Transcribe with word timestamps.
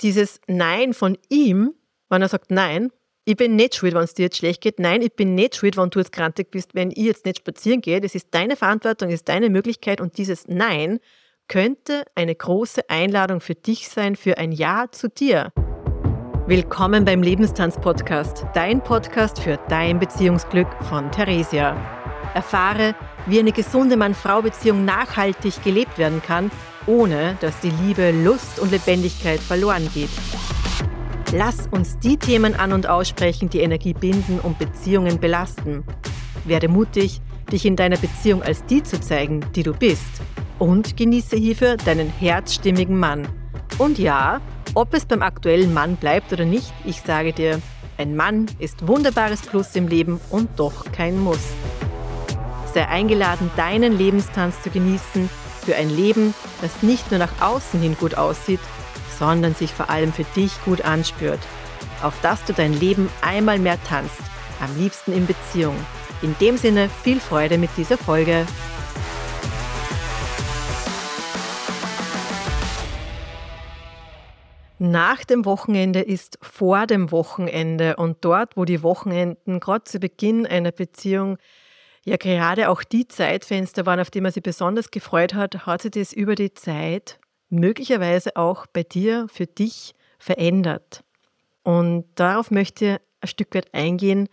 dieses 0.00 0.40
Nein 0.46 0.92
von 0.92 1.16
ihm, 1.28 1.74
wenn 2.08 2.22
er 2.22 2.28
sagt, 2.28 2.50
nein, 2.50 2.90
ich 3.24 3.36
bin 3.36 3.56
nicht 3.56 3.74
schuld, 3.74 3.94
wenn 3.94 4.02
es 4.02 4.14
dir 4.14 4.24
jetzt 4.24 4.36
schlecht 4.36 4.60
geht. 4.60 4.78
Nein, 4.78 5.00
ich 5.00 5.14
bin 5.14 5.34
nicht 5.34 5.56
schuld, 5.56 5.76
wenn 5.76 5.88
du 5.88 5.98
jetzt 5.98 6.12
krantig 6.12 6.50
bist, 6.50 6.74
wenn 6.74 6.90
ich 6.90 6.98
jetzt 6.98 7.24
nicht 7.24 7.38
spazieren 7.38 7.80
gehe. 7.80 8.00
Das 8.00 8.14
ist 8.14 8.28
deine 8.32 8.56
Verantwortung, 8.56 9.08
das 9.08 9.20
ist 9.20 9.28
deine 9.28 9.48
Möglichkeit. 9.48 10.00
Und 10.00 10.18
dieses 10.18 10.46
Nein 10.46 11.00
könnte 11.48 12.04
eine 12.14 12.34
große 12.34 12.88
Einladung 12.90 13.40
für 13.40 13.54
dich 13.54 13.88
sein, 13.88 14.16
für 14.16 14.36
ein 14.36 14.52
Ja 14.52 14.86
zu 14.90 15.08
dir. 15.08 15.52
Willkommen 16.46 17.06
beim 17.06 17.22
Lebenstanz-Podcast, 17.22 18.44
dein 18.52 18.82
Podcast 18.82 19.40
für 19.40 19.58
dein 19.70 19.98
Beziehungsglück 19.98 20.68
von 20.84 21.10
Theresia. 21.10 21.74
Erfahre, 22.34 22.94
wie 23.26 23.38
eine 23.38 23.52
gesunde 23.52 23.96
Mann-Frau-Beziehung 23.96 24.84
nachhaltig 24.84 25.62
gelebt 25.62 25.96
werden 25.96 26.20
kann, 26.20 26.50
ohne 26.86 27.36
dass 27.40 27.58
die 27.60 27.70
Liebe, 27.70 28.10
Lust 28.10 28.58
und 28.60 28.70
Lebendigkeit 28.70 29.40
verloren 29.40 29.88
geht. 29.94 30.10
Lass 31.32 31.66
uns 31.70 31.98
die 31.98 32.16
Themen 32.16 32.54
an 32.54 32.72
und 32.72 32.88
aussprechen, 32.88 33.50
die 33.50 33.60
Energie 33.60 33.94
binden 33.94 34.38
und 34.40 34.58
Beziehungen 34.58 35.18
belasten. 35.18 35.84
Werde 36.44 36.68
mutig, 36.68 37.20
dich 37.50 37.66
in 37.66 37.76
deiner 37.76 37.96
Beziehung 37.96 38.42
als 38.42 38.64
die 38.66 38.82
zu 38.82 39.00
zeigen, 39.00 39.44
die 39.54 39.62
du 39.62 39.72
bist. 39.72 40.22
Und 40.58 40.96
genieße 40.96 41.36
hierfür 41.36 41.76
deinen 41.76 42.08
herzstimmigen 42.08 42.98
Mann. 42.98 43.26
Und 43.78 43.98
ja, 43.98 44.40
ob 44.74 44.94
es 44.94 45.06
beim 45.06 45.22
aktuellen 45.22 45.74
Mann 45.74 45.96
bleibt 45.96 46.32
oder 46.32 46.44
nicht, 46.44 46.72
ich 46.84 47.00
sage 47.00 47.32
dir, 47.32 47.60
ein 47.96 48.16
Mann 48.16 48.46
ist 48.58 48.86
wunderbares 48.86 49.42
Plus 49.42 49.74
im 49.76 49.88
Leben 49.88 50.20
und 50.30 50.48
doch 50.56 50.84
kein 50.92 51.18
Muss. 51.18 51.52
Sei 52.72 52.86
eingeladen, 52.86 53.50
deinen 53.56 53.96
Lebenstanz 53.96 54.60
zu 54.62 54.70
genießen 54.70 55.28
für 55.64 55.76
ein 55.76 55.90
Leben, 55.90 56.34
das 56.60 56.82
nicht 56.82 57.10
nur 57.10 57.18
nach 57.18 57.40
außen 57.40 57.80
hin 57.80 57.96
gut 57.98 58.16
aussieht, 58.16 58.60
sondern 59.18 59.54
sich 59.54 59.72
vor 59.72 59.90
allem 59.90 60.12
für 60.12 60.24
dich 60.36 60.52
gut 60.64 60.82
anspürt. 60.82 61.40
Auf 62.02 62.20
dass 62.20 62.44
du 62.44 62.52
dein 62.52 62.72
Leben 62.72 63.08
einmal 63.22 63.58
mehr 63.58 63.78
tanzt, 63.84 64.20
am 64.60 64.76
liebsten 64.78 65.12
in 65.12 65.26
Beziehung. 65.26 65.76
In 66.22 66.34
dem 66.40 66.56
Sinne 66.56 66.88
viel 67.02 67.20
Freude 67.20 67.58
mit 67.58 67.70
dieser 67.76 67.98
Folge. 67.98 68.46
Nach 74.78 75.24
dem 75.24 75.44
Wochenende 75.44 76.00
ist 76.00 76.38
vor 76.42 76.86
dem 76.86 77.10
Wochenende 77.10 77.96
und 77.96 78.18
dort, 78.22 78.56
wo 78.56 78.64
die 78.64 78.82
Wochenenden 78.82 79.60
gerade 79.60 79.84
zu 79.84 79.98
Beginn 79.98 80.46
einer 80.46 80.72
Beziehung 80.72 81.38
ja 82.04 82.16
gerade 82.16 82.68
auch 82.68 82.82
die 82.82 83.08
Zeitfenster 83.08 83.86
waren, 83.86 84.00
auf 84.00 84.10
die 84.10 84.20
man 84.20 84.32
sich 84.32 84.42
besonders 84.42 84.90
gefreut 84.90 85.34
hat, 85.34 85.66
hat 85.66 85.82
sich 85.82 85.92
das 85.92 86.12
über 86.12 86.34
die 86.34 86.54
Zeit 86.54 87.18
möglicherweise 87.48 88.36
auch 88.36 88.66
bei 88.66 88.82
dir, 88.82 89.26
für 89.32 89.46
dich 89.46 89.94
verändert. 90.18 91.04
Und 91.62 92.06
darauf 92.14 92.50
möchte 92.50 92.84
ich 92.84 93.00
ein 93.20 93.28
Stück 93.28 93.54
weit 93.54 93.72
eingehen, 93.72 94.28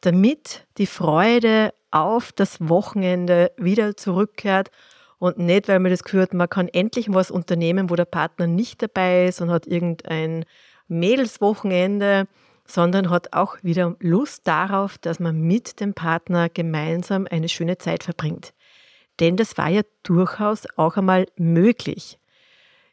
damit 0.00 0.66
die 0.78 0.86
Freude 0.86 1.72
auf 1.90 2.32
das 2.32 2.68
Wochenende 2.68 3.50
wieder 3.56 3.96
zurückkehrt 3.96 4.70
und 5.18 5.38
nicht, 5.38 5.68
weil 5.68 5.80
man 5.80 5.90
das 5.90 6.04
hat, 6.12 6.34
man 6.34 6.48
kann 6.48 6.68
endlich 6.68 7.12
was 7.12 7.30
unternehmen, 7.30 7.90
wo 7.90 7.96
der 7.96 8.04
Partner 8.04 8.46
nicht 8.46 8.82
dabei 8.82 9.26
ist 9.26 9.40
und 9.40 9.50
hat 9.50 9.66
irgendein 9.66 10.44
Mädelswochenende, 10.86 12.28
sondern 12.70 13.10
hat 13.10 13.32
auch 13.32 13.56
wieder 13.62 13.96
Lust 14.00 14.46
darauf, 14.46 14.98
dass 14.98 15.18
man 15.18 15.40
mit 15.40 15.80
dem 15.80 15.94
Partner 15.94 16.48
gemeinsam 16.48 17.26
eine 17.30 17.48
schöne 17.48 17.78
Zeit 17.78 18.04
verbringt. 18.04 18.52
Denn 19.20 19.36
das 19.36 19.58
war 19.58 19.68
ja 19.68 19.82
durchaus 20.02 20.66
auch 20.76 20.96
einmal 20.96 21.26
möglich. 21.36 22.18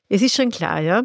Es 0.10 0.22
ist 0.22 0.36
schon 0.36 0.50
klar, 0.50 0.80
ja. 0.80 1.04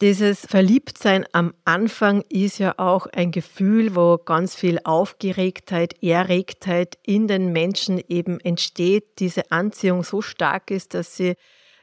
Dieses 0.00 0.46
Verliebtsein 0.46 1.26
am 1.32 1.54
Anfang 1.64 2.22
ist 2.28 2.58
ja 2.58 2.74
auch 2.78 3.06
ein 3.06 3.32
Gefühl, 3.32 3.96
wo 3.96 4.16
ganz 4.16 4.54
viel 4.54 4.78
Aufgeregtheit, 4.84 6.00
Erregtheit 6.04 6.98
in 7.04 7.26
den 7.26 7.52
Menschen 7.52 8.00
eben 8.06 8.38
entsteht, 8.38 9.18
diese 9.18 9.50
Anziehung 9.50 10.04
so 10.04 10.22
stark 10.22 10.70
ist, 10.70 10.94
dass 10.94 11.16
sie 11.16 11.34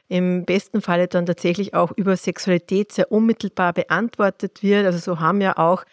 im 0.08 0.44
besten 0.44 0.80
Falle 0.80 1.08
dann 1.08 1.26
tatsächlich 1.26 1.74
auch 1.74 1.92
über 1.92 2.16
Sexualität 2.16 2.92
sehr 2.92 3.10
unmittelbar 3.10 3.72
beantwortet 3.72 4.62
wird. 4.62 4.86
Also 4.86 4.98
so 4.98 5.20
haben 5.20 5.40
ja 5.40 5.56
auch 5.56 5.84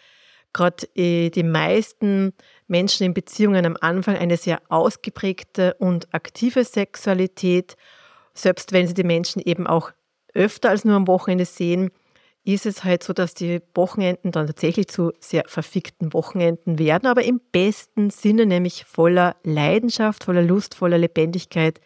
gerade 0.52 0.86
äh, 0.94 1.30
die 1.30 1.42
meisten 1.42 2.32
Menschen 2.68 3.04
in 3.04 3.14
Beziehungen 3.14 3.66
am 3.66 3.76
Anfang 3.80 4.16
eine 4.16 4.36
sehr 4.36 4.62
ausgeprägte 4.68 5.74
und 5.78 6.14
aktive 6.14 6.64
Sexualität, 6.64 7.76
selbst 8.32 8.72
wenn 8.72 8.86
sie 8.86 8.94
die 8.94 9.04
Menschen 9.04 9.42
eben 9.42 9.66
auch 9.66 9.90
öfter 10.32 10.70
als 10.70 10.84
nur 10.84 10.96
am 10.96 11.06
Wochenende 11.06 11.44
sehen, 11.44 11.90
ist 12.44 12.66
es 12.66 12.84
halt 12.84 13.02
so, 13.02 13.12
dass 13.12 13.34
die 13.34 13.60
Wochenenden 13.74 14.30
dann 14.30 14.46
tatsächlich 14.46 14.88
zu 14.88 15.12
sehr 15.18 15.44
verfickten 15.46 16.12
Wochenenden 16.12 16.78
werden, 16.78 17.06
aber 17.06 17.24
im 17.24 17.40
besten 17.52 18.10
Sinne, 18.10 18.44
nämlich 18.44 18.84
voller 18.84 19.36
Leidenschaft, 19.44 20.24
voller 20.24 20.42
Lust, 20.42 20.74
voller 20.74 20.98
Lebendigkeit, 20.98 21.80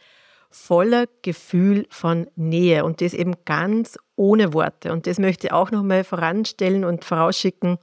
voller 0.50 1.06
Gefühl 1.22 1.86
von 1.90 2.28
Nähe 2.36 2.84
und 2.84 3.00
das 3.00 3.14
eben 3.14 3.34
ganz 3.44 3.98
ohne 4.16 4.52
Worte. 4.52 4.92
Und 4.92 5.06
das 5.06 5.18
möchte 5.18 5.48
ich 5.48 5.52
auch 5.52 5.70
nochmal 5.70 6.04
voranstellen 6.04 6.84
und 6.84 7.04
vorausschicken. 7.04 7.78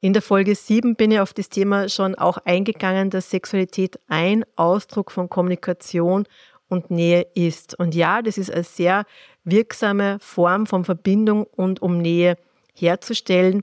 In 0.00 0.12
der 0.12 0.22
Folge 0.22 0.54
7 0.54 0.94
bin 0.94 1.10
ich 1.10 1.20
auf 1.20 1.34
das 1.34 1.48
Thema 1.48 1.88
schon 1.88 2.14
auch 2.14 2.38
eingegangen, 2.44 3.10
dass 3.10 3.30
Sexualität 3.30 3.98
ein 4.06 4.44
Ausdruck 4.54 5.10
von 5.10 5.28
Kommunikation 5.28 6.24
und 6.68 6.90
Nähe 6.90 7.26
ist. 7.34 7.78
Und 7.78 7.94
ja, 7.94 8.22
das 8.22 8.38
ist 8.38 8.52
eine 8.52 8.62
sehr 8.62 9.04
wirksame 9.44 10.18
Form 10.20 10.66
von 10.66 10.84
Verbindung 10.84 11.44
und 11.44 11.82
um 11.82 11.98
Nähe 11.98 12.36
herzustellen 12.74 13.62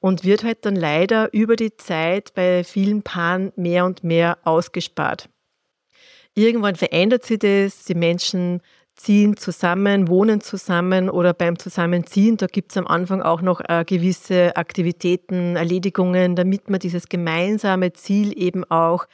und 0.00 0.24
wird 0.24 0.42
halt 0.42 0.64
dann 0.64 0.76
leider 0.76 1.32
über 1.32 1.54
die 1.54 1.76
Zeit 1.76 2.34
bei 2.34 2.64
vielen 2.64 3.02
Paaren 3.02 3.52
mehr 3.56 3.84
und 3.84 4.02
mehr 4.02 4.38
ausgespart. 4.44 5.28
Irgendwann 6.38 6.76
verändert 6.76 7.24
sich 7.24 7.40
das, 7.40 7.84
die 7.84 7.96
Menschen 7.96 8.60
ziehen 8.94 9.36
zusammen, 9.36 10.06
wohnen 10.06 10.40
zusammen 10.40 11.10
oder 11.10 11.34
beim 11.34 11.58
Zusammenziehen, 11.58 12.36
da 12.36 12.46
gibt 12.46 12.70
es 12.70 12.76
am 12.76 12.86
Anfang 12.86 13.22
auch 13.22 13.42
noch 13.42 13.60
äh, 13.68 13.84
gewisse 13.84 14.56
Aktivitäten, 14.56 15.56
Erledigungen, 15.56 16.36
damit 16.36 16.70
man 16.70 16.78
dieses 16.78 17.08
gemeinsame 17.08 17.92
Ziel 17.92 18.40
eben 18.40 18.62
auch 18.70 19.06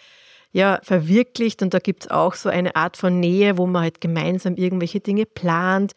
ja, 0.53 0.81
verwirklicht. 0.83 1.63
Und 1.63 1.73
da 1.73 1.79
gibt 1.79 2.05
es 2.05 2.11
auch 2.11 2.35
so 2.35 2.51
eine 2.51 2.77
Art 2.77 2.99
von 2.99 3.21
Nähe, 3.21 3.57
wo 3.57 3.67
man 3.67 3.85
halt 3.85 4.03
gemeinsam 4.03 4.57
irgendwelche 4.57 5.01
Dinge 5.01 5.25
plant. 5.25 5.93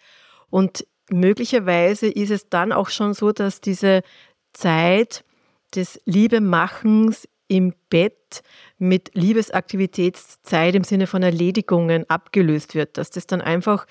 Und 0.50 0.88
möglicherweise 1.10 2.08
ist 2.08 2.32
es 2.32 2.48
dann 2.48 2.72
auch 2.72 2.88
schon 2.88 3.14
so, 3.14 3.34
dass 3.34 3.60
diese 3.60 4.02
Zeit 4.54 5.26
des 5.76 6.02
Liebemachens 6.06 7.28
im 7.48 7.74
Bett 7.90 8.42
mit 8.78 9.12
Liebesaktivitätszeit 9.14 10.76
im 10.76 10.84
Sinne 10.84 11.08
von 11.08 11.24
Erledigungen 11.24 12.10
abgelöst 12.10 12.76
wird, 12.76 12.98
dass 12.98 13.10
das 13.10 13.28
dann 13.28 13.42
einfach 13.42 13.86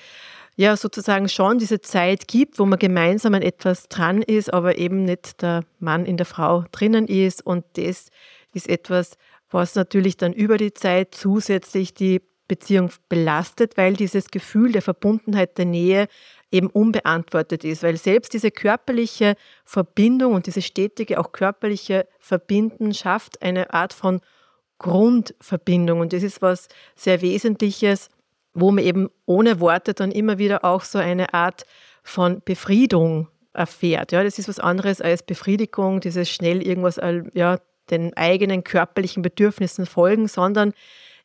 ja 0.56 0.76
sozusagen 0.76 1.28
schon 1.28 1.58
diese 1.58 1.80
Zeit 1.80 2.28
gibt, 2.28 2.58
wo 2.58 2.66
man 2.66 2.78
gemeinsam 2.78 3.34
an 3.34 3.42
etwas 3.42 3.88
dran 3.88 4.22
ist, 4.22 4.52
aber 4.52 4.78
eben 4.78 5.04
nicht 5.04 5.42
der 5.42 5.64
Mann 5.78 6.06
in 6.06 6.16
der 6.16 6.26
Frau 6.26 6.64
drinnen 6.72 7.06
ist. 7.06 7.44
Und 7.44 7.64
das 7.74 8.08
ist 8.52 8.68
etwas, 8.68 9.16
was 9.50 9.74
natürlich 9.74 10.16
dann 10.16 10.32
über 10.32 10.56
die 10.56 10.72
Zeit 10.72 11.14
zusätzlich 11.14 11.94
die 11.94 12.22
Beziehung 12.48 12.90
belastet, 13.08 13.76
weil 13.76 13.94
dieses 13.94 14.30
Gefühl 14.30 14.72
der 14.72 14.82
Verbundenheit, 14.82 15.58
der 15.58 15.64
Nähe 15.64 16.08
eben 16.50 16.68
unbeantwortet 16.68 17.64
ist, 17.64 17.82
weil 17.82 17.96
selbst 17.96 18.32
diese 18.32 18.50
körperliche 18.50 19.34
Verbindung 19.64 20.34
und 20.34 20.46
diese 20.46 20.62
stetige, 20.62 21.18
auch 21.18 21.32
körperliche 21.32 22.06
Verbinden 22.18 22.94
schafft 22.94 23.42
eine 23.42 23.72
Art 23.72 23.92
von 23.92 24.20
Grundverbindung 24.78 26.00
und 26.00 26.12
das 26.12 26.22
ist 26.22 26.42
was 26.42 26.68
sehr 26.94 27.22
Wesentliches, 27.22 28.10
wo 28.52 28.70
man 28.70 28.84
eben 28.84 29.10
ohne 29.24 29.60
Worte 29.60 29.94
dann 29.94 30.12
immer 30.12 30.38
wieder 30.38 30.64
auch 30.64 30.82
so 30.82 30.98
eine 30.98 31.34
Art 31.34 31.64
von 32.02 32.42
Befriedung 32.44 33.28
erfährt. 33.52 34.12
Ja, 34.12 34.22
das 34.22 34.38
ist 34.38 34.48
was 34.48 34.60
anderes 34.60 35.00
als 35.00 35.22
Befriedigung, 35.22 36.00
dieses 36.00 36.30
schnell 36.30 36.62
irgendwas 36.62 37.00
ja, 37.34 37.58
den 37.90 38.16
eigenen 38.16 38.64
körperlichen 38.64 39.22
Bedürfnissen 39.22 39.86
folgen, 39.86 40.28
sondern 40.28 40.72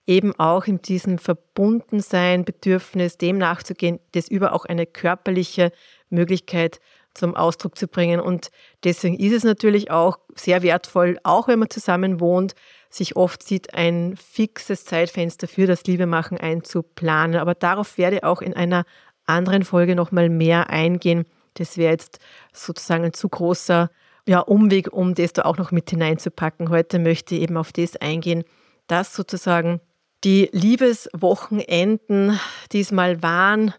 eben 0.07 0.33
auch 0.39 0.65
in 0.65 0.81
diesem 0.81 1.17
Verbundensein, 1.17 2.43
Bedürfnis, 2.43 3.17
dem 3.17 3.37
nachzugehen, 3.37 3.99
das 4.13 4.27
über 4.27 4.53
auch 4.53 4.65
eine 4.65 4.85
körperliche 4.85 5.71
Möglichkeit 6.09 6.79
zum 7.13 7.35
Ausdruck 7.35 7.77
zu 7.77 7.87
bringen. 7.87 8.19
Und 8.19 8.51
deswegen 8.83 9.17
ist 9.19 9.33
es 9.33 9.43
natürlich 9.43 9.91
auch 9.91 10.19
sehr 10.35 10.63
wertvoll, 10.63 11.19
auch 11.23 11.47
wenn 11.47 11.59
man 11.59 11.69
zusammen 11.69 12.19
wohnt, 12.19 12.55
sich 12.89 13.15
oft 13.15 13.43
sieht, 13.43 13.73
ein 13.73 14.15
fixes 14.17 14.85
Zeitfenster 14.85 15.47
für 15.47 15.67
das 15.67 15.83
Liebemachen 15.85 16.37
einzuplanen. 16.37 17.37
Aber 17.37 17.55
darauf 17.55 17.97
werde 17.97 18.17
ich 18.17 18.23
auch 18.23 18.41
in 18.41 18.53
einer 18.53 18.85
anderen 19.25 19.63
Folge 19.63 19.95
nochmal 19.95 20.29
mehr 20.29 20.69
eingehen. 20.69 21.25
Das 21.55 21.77
wäre 21.77 21.91
jetzt 21.91 22.19
sozusagen 22.53 23.03
ein 23.05 23.13
zu 23.13 23.29
großer 23.29 23.89
ja, 24.27 24.39
Umweg, 24.39 24.91
um 24.91 25.15
das 25.15 25.33
da 25.33 25.43
auch 25.43 25.57
noch 25.57 25.71
mit 25.71 25.89
hineinzupacken. 25.89 26.69
Heute 26.69 26.99
möchte 26.99 27.35
ich 27.35 27.41
eben 27.41 27.57
auf 27.57 27.71
das 27.71 27.97
eingehen, 27.97 28.43
dass 28.87 29.15
sozusagen 29.15 29.81
die 30.23 30.49
Liebeswochenenden 30.51 32.39
diesmal 32.71 33.23
waren, 33.23 33.73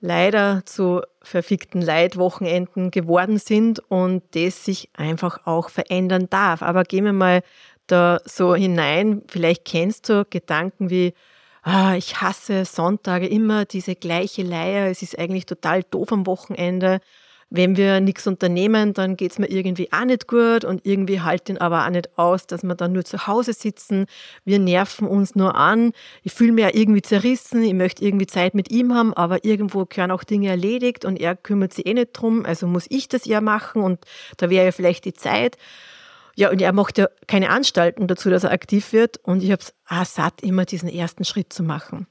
leider 0.00 0.62
zu 0.64 1.02
verfickten 1.22 1.82
Leitwochenenden 1.82 2.90
geworden 2.90 3.38
sind 3.38 3.80
und 3.90 4.22
das 4.34 4.64
sich 4.64 4.88
einfach 4.94 5.46
auch 5.46 5.68
verändern 5.68 6.28
darf. 6.30 6.62
Aber 6.62 6.84
gehen 6.84 7.04
wir 7.04 7.12
mal 7.12 7.42
da 7.86 8.20
so 8.24 8.54
hinein. 8.54 9.22
Vielleicht 9.28 9.64
kennst 9.64 10.08
du 10.08 10.24
Gedanken 10.28 10.90
wie, 10.90 11.12
ah, 11.62 11.94
ich 11.96 12.20
hasse 12.20 12.64
Sonntage 12.64 13.26
immer 13.26 13.64
diese 13.64 13.94
gleiche 13.94 14.42
Leier, 14.42 14.90
es 14.90 15.02
ist 15.02 15.18
eigentlich 15.18 15.46
total 15.46 15.82
doof 15.82 16.12
am 16.12 16.26
Wochenende 16.26 17.00
wenn 17.50 17.76
wir 17.76 17.98
nichts 18.00 18.28
unternehmen, 18.28 18.94
dann 18.94 19.16
geht 19.16 19.32
es 19.32 19.38
mir 19.40 19.50
irgendwie 19.50 19.92
auch 19.92 20.04
nicht 20.04 20.28
gut 20.28 20.64
und 20.64 20.86
irgendwie 20.86 21.20
halten 21.20 21.58
aber 21.58 21.84
auch 21.84 21.90
nicht 21.90 22.16
aus, 22.16 22.46
dass 22.46 22.62
wir 22.62 22.76
dann 22.76 22.92
nur 22.92 23.04
zu 23.04 23.26
Hause 23.26 23.52
sitzen. 23.52 24.06
Wir 24.44 24.60
nerven 24.60 25.08
uns 25.08 25.34
nur 25.34 25.56
an. 25.56 25.92
Ich 26.22 26.32
fühle 26.32 26.52
mich 26.52 26.62
ja 26.62 26.70
irgendwie 26.72 27.02
zerrissen. 27.02 27.64
Ich 27.64 27.74
möchte 27.74 28.04
irgendwie 28.04 28.28
Zeit 28.28 28.54
mit 28.54 28.70
ihm 28.70 28.94
haben, 28.94 29.12
aber 29.14 29.44
irgendwo 29.44 29.84
gehören 29.84 30.12
auch 30.12 30.22
Dinge 30.22 30.48
erledigt 30.48 31.04
und 31.04 31.20
er 31.20 31.34
kümmert 31.34 31.74
sich 31.74 31.86
eh 31.86 31.94
nicht 31.94 32.12
drum. 32.12 32.46
Also 32.46 32.68
muss 32.68 32.86
ich 32.88 33.08
das 33.08 33.24
ja 33.24 33.40
machen 33.40 33.82
und 33.82 33.98
da 34.36 34.48
wäre 34.48 34.66
ja 34.66 34.72
vielleicht 34.72 35.04
die 35.04 35.14
Zeit. 35.14 35.56
Ja, 36.36 36.50
und 36.50 36.62
er 36.62 36.72
macht 36.72 36.98
ja 36.98 37.08
keine 37.26 37.50
Anstalten 37.50 38.06
dazu, 38.06 38.30
dass 38.30 38.44
er 38.44 38.52
aktiv 38.52 38.92
wird. 38.92 39.18
Und 39.24 39.42
ich 39.42 39.50
habe 39.50 39.60
es 39.60 39.74
ah, 39.86 40.04
satt, 40.04 40.40
immer 40.40 40.64
diesen 40.64 40.88
ersten 40.88 41.24
Schritt 41.24 41.52
zu 41.52 41.64
machen. 41.64 42.06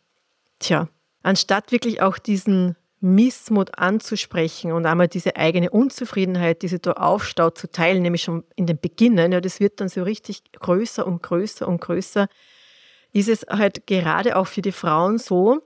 Tja, 0.59 0.89
anstatt 1.23 1.71
wirklich 1.71 2.01
auch 2.01 2.17
diesen 2.17 2.75
Missmut 3.01 3.77
anzusprechen 3.77 4.71
und 4.71 4.85
einmal 4.85 5.07
diese 5.07 5.35
eigene 5.37 5.69
Unzufriedenheit, 5.69 6.61
die 6.61 6.67
sich 6.67 6.81
da 6.81 6.93
aufstaut, 6.93 7.57
zu 7.57 7.71
teilen, 7.71 8.01
nämlich 8.01 8.23
schon 8.23 8.43
in 8.55 8.65
den 8.65 8.79
Beginnen, 8.79 9.31
ja, 9.31 9.39
das 9.39 9.59
wird 9.59 9.79
dann 9.79 9.89
so 9.89 10.03
richtig 10.03 10.43
größer 10.51 11.07
und 11.07 11.23
größer 11.23 11.67
und 11.67 11.79
größer, 11.79 12.27
ist 13.13 13.29
es 13.29 13.45
halt 13.49 13.87
gerade 13.87 14.35
auch 14.35 14.47
für 14.47 14.61
die 14.61 14.71
Frauen 14.71 15.17
so, 15.17 15.61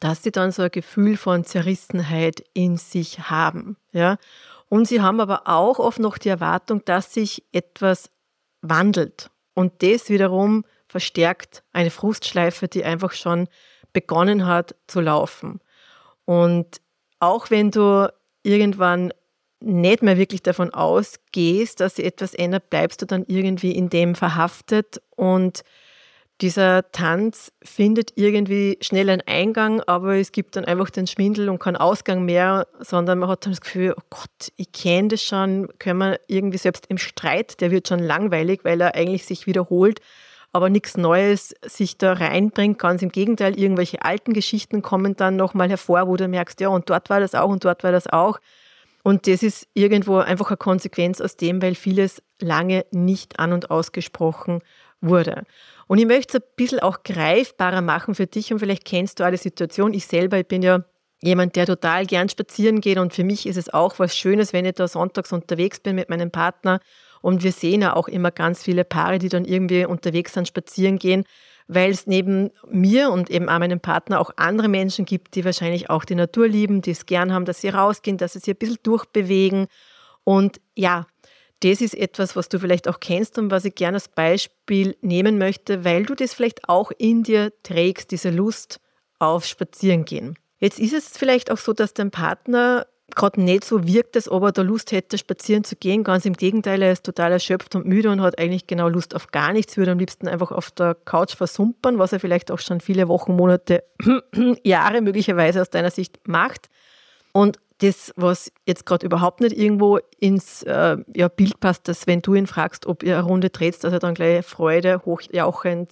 dass 0.00 0.22
sie 0.22 0.32
dann 0.32 0.50
so 0.50 0.62
ein 0.62 0.70
Gefühl 0.70 1.16
von 1.16 1.44
Zerrissenheit 1.44 2.42
in 2.54 2.78
sich 2.78 3.30
haben. 3.30 3.76
Ja? 3.92 4.16
Und 4.68 4.88
sie 4.88 5.02
haben 5.02 5.20
aber 5.20 5.42
auch 5.46 5.78
oft 5.78 5.98
noch 5.98 6.16
die 6.16 6.30
Erwartung, 6.30 6.82
dass 6.84 7.12
sich 7.12 7.44
etwas 7.52 8.10
wandelt. 8.62 9.30
Und 9.54 9.82
das 9.82 10.08
wiederum 10.08 10.64
verstärkt 10.88 11.62
eine 11.72 11.90
Frustschleife, 11.90 12.66
die 12.66 12.84
einfach 12.84 13.12
schon 13.12 13.48
begonnen 13.92 14.46
hat 14.46 14.74
zu 14.86 15.00
laufen. 15.00 15.60
Und 16.30 16.80
auch 17.18 17.50
wenn 17.50 17.72
du 17.72 18.08
irgendwann 18.44 19.12
nicht 19.58 20.00
mehr 20.00 20.16
wirklich 20.16 20.44
davon 20.44 20.72
ausgehst, 20.72 21.80
dass 21.80 21.96
sich 21.96 22.04
etwas 22.04 22.34
ändert, 22.34 22.70
bleibst 22.70 23.02
du 23.02 23.06
dann 23.06 23.24
irgendwie 23.26 23.72
in 23.72 23.90
dem 23.90 24.14
verhaftet. 24.14 25.02
Und 25.16 25.64
dieser 26.40 26.88
Tanz 26.92 27.50
findet 27.64 28.12
irgendwie 28.14 28.78
schnell 28.80 29.10
einen 29.10 29.26
Eingang, 29.26 29.80
aber 29.80 30.18
es 30.18 30.30
gibt 30.30 30.54
dann 30.54 30.64
einfach 30.64 30.90
den 30.90 31.08
Schwindel 31.08 31.48
und 31.48 31.58
keinen 31.58 31.74
Ausgang 31.74 32.24
mehr, 32.24 32.68
sondern 32.78 33.18
man 33.18 33.28
hat 33.28 33.44
dann 33.44 33.52
das 33.52 33.60
Gefühl, 33.60 33.96
oh 33.98 34.02
Gott, 34.08 34.52
ich 34.54 34.70
kenne 34.70 35.08
das 35.08 35.24
schon, 35.24 35.66
können 35.80 35.98
wir 35.98 36.20
irgendwie 36.28 36.58
selbst 36.58 36.86
im 36.86 36.98
Streit, 36.98 37.60
der 37.60 37.72
wird 37.72 37.88
schon 37.88 37.98
langweilig, 37.98 38.60
weil 38.62 38.80
er 38.80 38.94
eigentlich 38.94 39.26
sich 39.26 39.48
wiederholt 39.48 40.00
aber 40.52 40.68
nichts 40.68 40.96
Neues 40.96 41.54
sich 41.64 41.98
da 41.98 42.12
reinbringt. 42.12 42.78
Ganz 42.78 43.02
im 43.02 43.10
Gegenteil, 43.10 43.58
irgendwelche 43.58 44.02
alten 44.02 44.32
Geschichten 44.32 44.82
kommen 44.82 45.16
dann 45.16 45.36
nochmal 45.36 45.68
hervor, 45.68 46.08
wo 46.08 46.16
du 46.16 46.28
merkst, 46.28 46.60
ja, 46.60 46.68
und 46.68 46.90
dort 46.90 47.10
war 47.10 47.20
das 47.20 47.34
auch 47.34 47.48
und 47.48 47.64
dort 47.64 47.84
war 47.84 47.92
das 47.92 48.06
auch. 48.06 48.40
Und 49.02 49.26
das 49.26 49.42
ist 49.42 49.68
irgendwo 49.74 50.18
einfach 50.18 50.48
eine 50.48 50.56
Konsequenz 50.56 51.20
aus 51.20 51.36
dem, 51.36 51.62
weil 51.62 51.74
vieles 51.74 52.22
lange 52.40 52.84
nicht 52.90 53.38
an 53.38 53.52
und 53.52 53.70
ausgesprochen 53.70 54.60
wurde. 55.00 55.44
Und 55.86 55.98
ich 55.98 56.06
möchte 56.06 56.38
es 56.38 56.42
ein 56.42 56.48
bisschen 56.56 56.80
auch 56.80 57.02
greifbarer 57.02 57.80
machen 57.80 58.14
für 58.14 58.26
dich 58.26 58.52
und 58.52 58.58
vielleicht 58.58 58.84
kennst 58.84 59.20
du 59.20 59.24
alle 59.24 59.38
Situation. 59.38 59.94
Ich 59.94 60.06
selber, 60.06 60.38
ich 60.38 60.46
bin 60.46 60.62
ja 60.62 60.84
jemand, 61.22 61.56
der 61.56 61.66
total 61.66 62.06
gern 62.06 62.28
spazieren 62.28 62.80
geht 62.80 62.98
und 62.98 63.12
für 63.14 63.24
mich 63.24 63.46
ist 63.46 63.56
es 63.56 63.72
auch 63.72 63.98
was 63.98 64.16
Schönes, 64.16 64.52
wenn 64.52 64.64
ich 64.64 64.74
da 64.74 64.88
sonntags 64.88 65.32
unterwegs 65.32 65.80
bin 65.80 65.96
mit 65.96 66.08
meinem 66.08 66.30
Partner 66.30 66.80
und 67.22 67.42
wir 67.42 67.52
sehen 67.52 67.82
ja 67.82 67.94
auch 67.94 68.08
immer 68.08 68.30
ganz 68.30 68.62
viele 68.62 68.84
Paare, 68.84 69.18
die 69.18 69.28
dann 69.28 69.44
irgendwie 69.44 69.84
unterwegs 69.84 70.34
sind, 70.34 70.48
spazieren 70.48 70.98
gehen, 70.98 71.24
weil 71.68 71.90
es 71.90 72.06
neben 72.06 72.50
mir 72.68 73.10
und 73.10 73.30
eben 73.30 73.48
auch 73.48 73.58
meinem 73.58 73.80
Partner 73.80 74.20
auch 74.20 74.30
andere 74.36 74.68
Menschen 74.68 75.04
gibt, 75.04 75.34
die 75.34 75.44
wahrscheinlich 75.44 75.88
auch 75.88 76.04
die 76.04 76.16
Natur 76.16 76.48
lieben, 76.48 76.82
die 76.82 76.90
es 76.90 77.06
gern 77.06 77.32
haben, 77.32 77.44
dass 77.44 77.60
sie 77.60 77.68
rausgehen, 77.68 78.18
dass 78.18 78.32
sie 78.32 78.40
sich 78.40 78.54
ein 78.54 78.58
bisschen 78.58 78.78
durchbewegen. 78.82 79.68
Und 80.24 80.60
ja, 80.74 81.06
das 81.60 81.80
ist 81.80 81.94
etwas, 81.94 82.34
was 82.36 82.48
du 82.48 82.58
vielleicht 82.58 82.88
auch 82.88 83.00
kennst 83.00 83.38
und 83.38 83.50
was 83.50 83.64
ich 83.64 83.74
gerne 83.74 83.96
als 83.96 84.08
Beispiel 84.08 84.96
nehmen 85.02 85.38
möchte, 85.38 85.84
weil 85.84 86.04
du 86.06 86.14
das 86.14 86.34
vielleicht 86.34 86.68
auch 86.68 86.90
in 86.96 87.22
dir 87.22 87.52
trägst, 87.62 88.10
diese 88.10 88.30
Lust 88.30 88.80
auf 89.18 89.44
Spazierengehen. 89.44 90.36
Jetzt 90.58 90.78
ist 90.78 90.94
es 90.94 91.16
vielleicht 91.16 91.50
auch 91.50 91.58
so, 91.58 91.72
dass 91.72 91.94
dein 91.94 92.10
Partner 92.10 92.86
gerade 93.16 93.40
nicht 93.40 93.64
so 93.64 93.86
wirkt, 93.86 94.16
als 94.16 94.30
ob 94.30 94.42
er 94.44 94.52
da 94.52 94.62
Lust 94.62 94.92
hätte, 94.92 95.18
spazieren 95.18 95.64
zu 95.64 95.76
gehen. 95.76 96.04
Ganz 96.04 96.24
im 96.24 96.34
Gegenteil, 96.34 96.82
er 96.82 96.92
ist 96.92 97.04
total 97.04 97.32
erschöpft 97.32 97.74
und 97.74 97.86
müde 97.86 98.10
und 98.10 98.20
hat 98.20 98.38
eigentlich 98.38 98.66
genau 98.66 98.88
Lust 98.88 99.14
auf 99.14 99.28
gar 99.30 99.52
nichts, 99.52 99.76
würde 99.76 99.92
am 99.92 99.98
liebsten 99.98 100.28
einfach 100.28 100.52
auf 100.52 100.70
der 100.70 100.94
Couch 100.94 101.34
versumpern, 101.34 101.98
was 101.98 102.12
er 102.12 102.20
vielleicht 102.20 102.50
auch 102.50 102.58
schon 102.58 102.80
viele 102.80 103.08
Wochen, 103.08 103.36
Monate, 103.36 103.84
Jahre 104.64 105.00
möglicherweise 105.00 105.60
aus 105.60 105.70
deiner 105.70 105.90
Sicht 105.90 106.20
macht. 106.26 106.68
Und 107.32 107.58
das, 107.78 108.12
was 108.16 108.52
jetzt 108.66 108.84
gerade 108.84 109.06
überhaupt 109.06 109.40
nicht 109.40 109.56
irgendwo 109.56 109.98
ins 110.18 110.62
äh, 110.64 110.98
ja, 111.14 111.28
Bild 111.28 111.60
passt, 111.60 111.88
dass 111.88 112.06
wenn 112.06 112.20
du 112.20 112.34
ihn 112.34 112.46
fragst, 112.46 112.86
ob 112.86 113.02
ihr 113.02 113.16
eine 113.18 113.26
Runde 113.26 113.50
dreht, 113.50 113.82
dass 113.82 113.92
er 113.92 113.98
dann 113.98 114.14
gleich 114.14 114.44
Freude 114.44 115.02
hochjauchend 115.04 115.90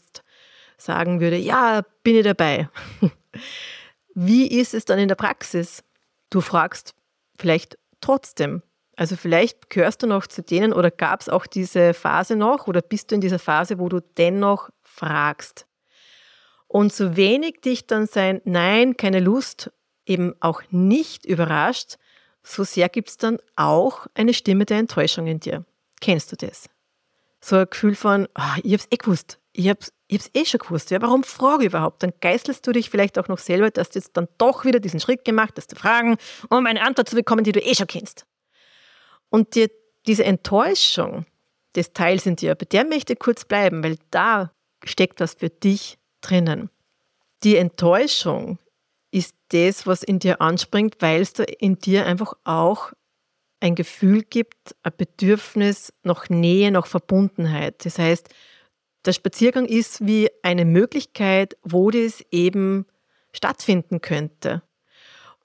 sagen 0.77 1.21
würde, 1.21 1.37
ja, 1.37 1.83
bin 2.03 2.17
ich 2.17 2.25
dabei. 2.25 2.69
Wie 4.15 4.47
ist 4.49 4.75
es 4.75 4.85
dann 4.85 4.99
in 4.99 5.09
der 5.09 5.15
Praxis? 5.15 5.83
Du 6.31 6.41
fragst, 6.41 6.95
vielleicht 7.39 7.79
trotzdem. 8.01 8.63
Also 8.97 9.17
vielleicht 9.17 9.71
gehörst 9.71 10.03
du 10.03 10.07
noch 10.07 10.27
zu 10.27 10.43
denen 10.43 10.73
oder 10.73 10.91
gab 10.91 11.21
es 11.21 11.29
auch 11.29 11.47
diese 11.47 11.95
Phase 11.95 12.35
noch 12.35 12.67
oder 12.67 12.83
bist 12.83 13.11
du 13.11 13.15
in 13.15 13.21
dieser 13.21 13.39
Phase, 13.39 13.79
wo 13.79 13.89
du 13.89 14.01
dennoch 14.01 14.71
fragst. 14.83 15.67
Und 16.67 16.93
so 16.93 17.17
wenig 17.17 17.61
dich 17.61 17.87
dann 17.87 18.07
sein 18.07 18.41
Nein, 18.45 18.97
keine 18.97 19.21
Lust 19.21 19.71
eben 20.05 20.35
auch 20.41 20.63
nicht 20.71 21.25
überrascht, 21.27 21.97
so 22.43 22.65
sehr 22.65 22.89
gibt 22.89 23.11
es 23.11 23.17
dann 23.19 23.39
auch 23.57 24.07
eine 24.15 24.35
Stimme 24.35 24.65
der 24.65 24.79
Enttäuschung 24.79 25.27
in 25.27 25.39
dir. 25.39 25.65
Kennst 26.01 26.33
du 26.33 26.37
das? 26.37 26.69
So 27.41 27.57
ein 27.57 27.67
Gefühl 27.71 27.95
von, 27.95 28.27
oh, 28.37 28.61
ich 28.63 28.73
hab's 28.73 28.89
eh 28.91 28.97
gewusst, 28.97 29.39
ich 29.59 29.67
ich 30.07 30.21
hab's 30.21 30.31
eh 30.35 30.45
schon 30.45 30.61
gewusst, 30.61 30.91
ja, 30.91 31.03
warum 31.03 31.25
frage 31.25 31.65
ich 31.65 31.71
überhaupt? 31.71 32.03
Dann 32.03 32.13
geißelst 32.21 32.67
du 32.67 32.73
dich 32.73 32.91
vielleicht 32.91 33.19
auch 33.19 33.29
noch 33.29 33.39
selber, 33.39 33.71
dass 33.71 33.91
du 33.91 33.99
jetzt 33.99 34.17
dann 34.17 34.29
doch 34.39 34.65
wieder 34.65 34.79
diesen 34.79 35.01
Schritt 35.01 35.25
gemacht 35.25 35.55
hast, 35.57 35.71
zu 35.71 35.77
fragen, 35.77 36.17
um 36.49 36.65
eine 36.65 36.83
Antwort 36.83 37.09
zu 37.09 37.17
bekommen, 37.17 37.45
die 37.45 37.53
du 37.53 37.61
eh 37.61 37.75
schon 37.75 37.89
kennst. 37.89 38.25
Und 39.31 39.55
dir 39.55 39.69
diese 40.07 40.25
Enttäuschung 40.25 41.27
des 41.75 41.93
Teils 41.93 42.25
in 42.25 42.37
dir, 42.37 42.55
bei 42.55 42.65
der 42.65 42.85
möchte 42.85 43.15
ich 43.15 43.19
kurz 43.19 43.45
bleiben, 43.45 43.83
weil 43.83 43.99
da 44.11 44.53
steckt 44.85 45.21
was 45.21 45.35
für 45.35 45.51
dich 45.51 45.99
drinnen. 46.21 46.71
Die 47.43 47.57
Enttäuschung 47.57 48.59
ist 49.11 49.35
das, 49.49 49.87
was 49.87 50.03
in 50.03 50.21
dir 50.21 50.41
anspringt, 50.41 50.97
weil 51.01 51.21
es 51.21 51.33
da 51.33 51.43
in 51.43 51.79
dir 51.79 52.07
einfach 52.07 52.33
auch 52.45 52.93
ein 53.61 53.75
Gefühl 53.75 54.23
gibt, 54.23 54.77
ein 54.85 54.93
Bedürfnis 54.97 55.93
nach 56.05 56.29
Nähe, 56.29 56.71
nach 56.71 56.87
Verbundenheit. 56.87 57.85
Das 57.85 57.99
heißt, 57.99 58.29
der 59.09 59.15
Spaziergang 59.15 59.65
ist 59.65 60.07
wie 60.07 60.29
eine 60.43 60.67
Möglichkeit, 60.67 61.57
wo 61.63 61.91
das 61.91 62.23
eben 62.31 62.85
stattfinden 63.33 64.03
könnte. 64.03 64.63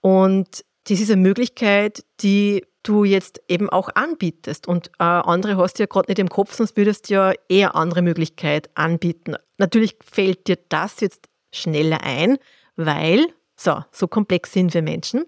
Und 0.01 0.65
das 0.89 0.99
ist 0.99 1.09
eine 1.09 1.21
Möglichkeit, 1.21 2.03
die 2.19 2.65
du 2.83 3.05
jetzt 3.05 3.41
eben 3.47 3.69
auch 3.69 3.87
anbietest. 3.95 4.67
Und 4.67 4.89
äh, 4.99 5.03
andere 5.03 5.55
hast 5.55 5.79
du 5.79 5.83
ja 5.83 5.87
gerade 5.87 6.11
nicht 6.11 6.19
im 6.19 6.27
Kopf, 6.27 6.53
sonst 6.53 6.75
würdest 6.75 7.09
du 7.09 7.13
ja 7.13 7.33
eher 7.47 7.75
andere 7.75 8.01
Möglichkeit 8.01 8.69
anbieten. 8.75 9.37
Natürlich 9.57 9.95
fällt 10.03 10.49
dir 10.49 10.57
das 10.67 10.99
jetzt 10.99 11.29
schneller 11.53 12.03
ein, 12.03 12.39
weil, 12.75 13.27
so, 13.55 13.81
so 13.93 14.09
komplex 14.09 14.51
sind 14.51 14.73
wir 14.73 14.81
Menschen, 14.81 15.23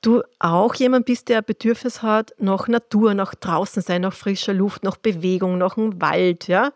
du 0.00 0.22
auch 0.40 0.74
jemand 0.74 1.06
bist, 1.06 1.28
der 1.28 1.42
Bedürfnis 1.42 2.02
hat 2.02 2.34
nach 2.38 2.66
Natur, 2.66 3.14
nach 3.14 3.36
draußen 3.36 3.80
sein, 3.80 4.02
nach 4.02 4.14
frischer 4.14 4.54
Luft, 4.54 4.82
nach 4.82 4.96
Bewegung, 4.96 5.56
nach 5.56 5.76
einem 5.76 6.00
Wald, 6.00 6.48
ja. 6.48 6.72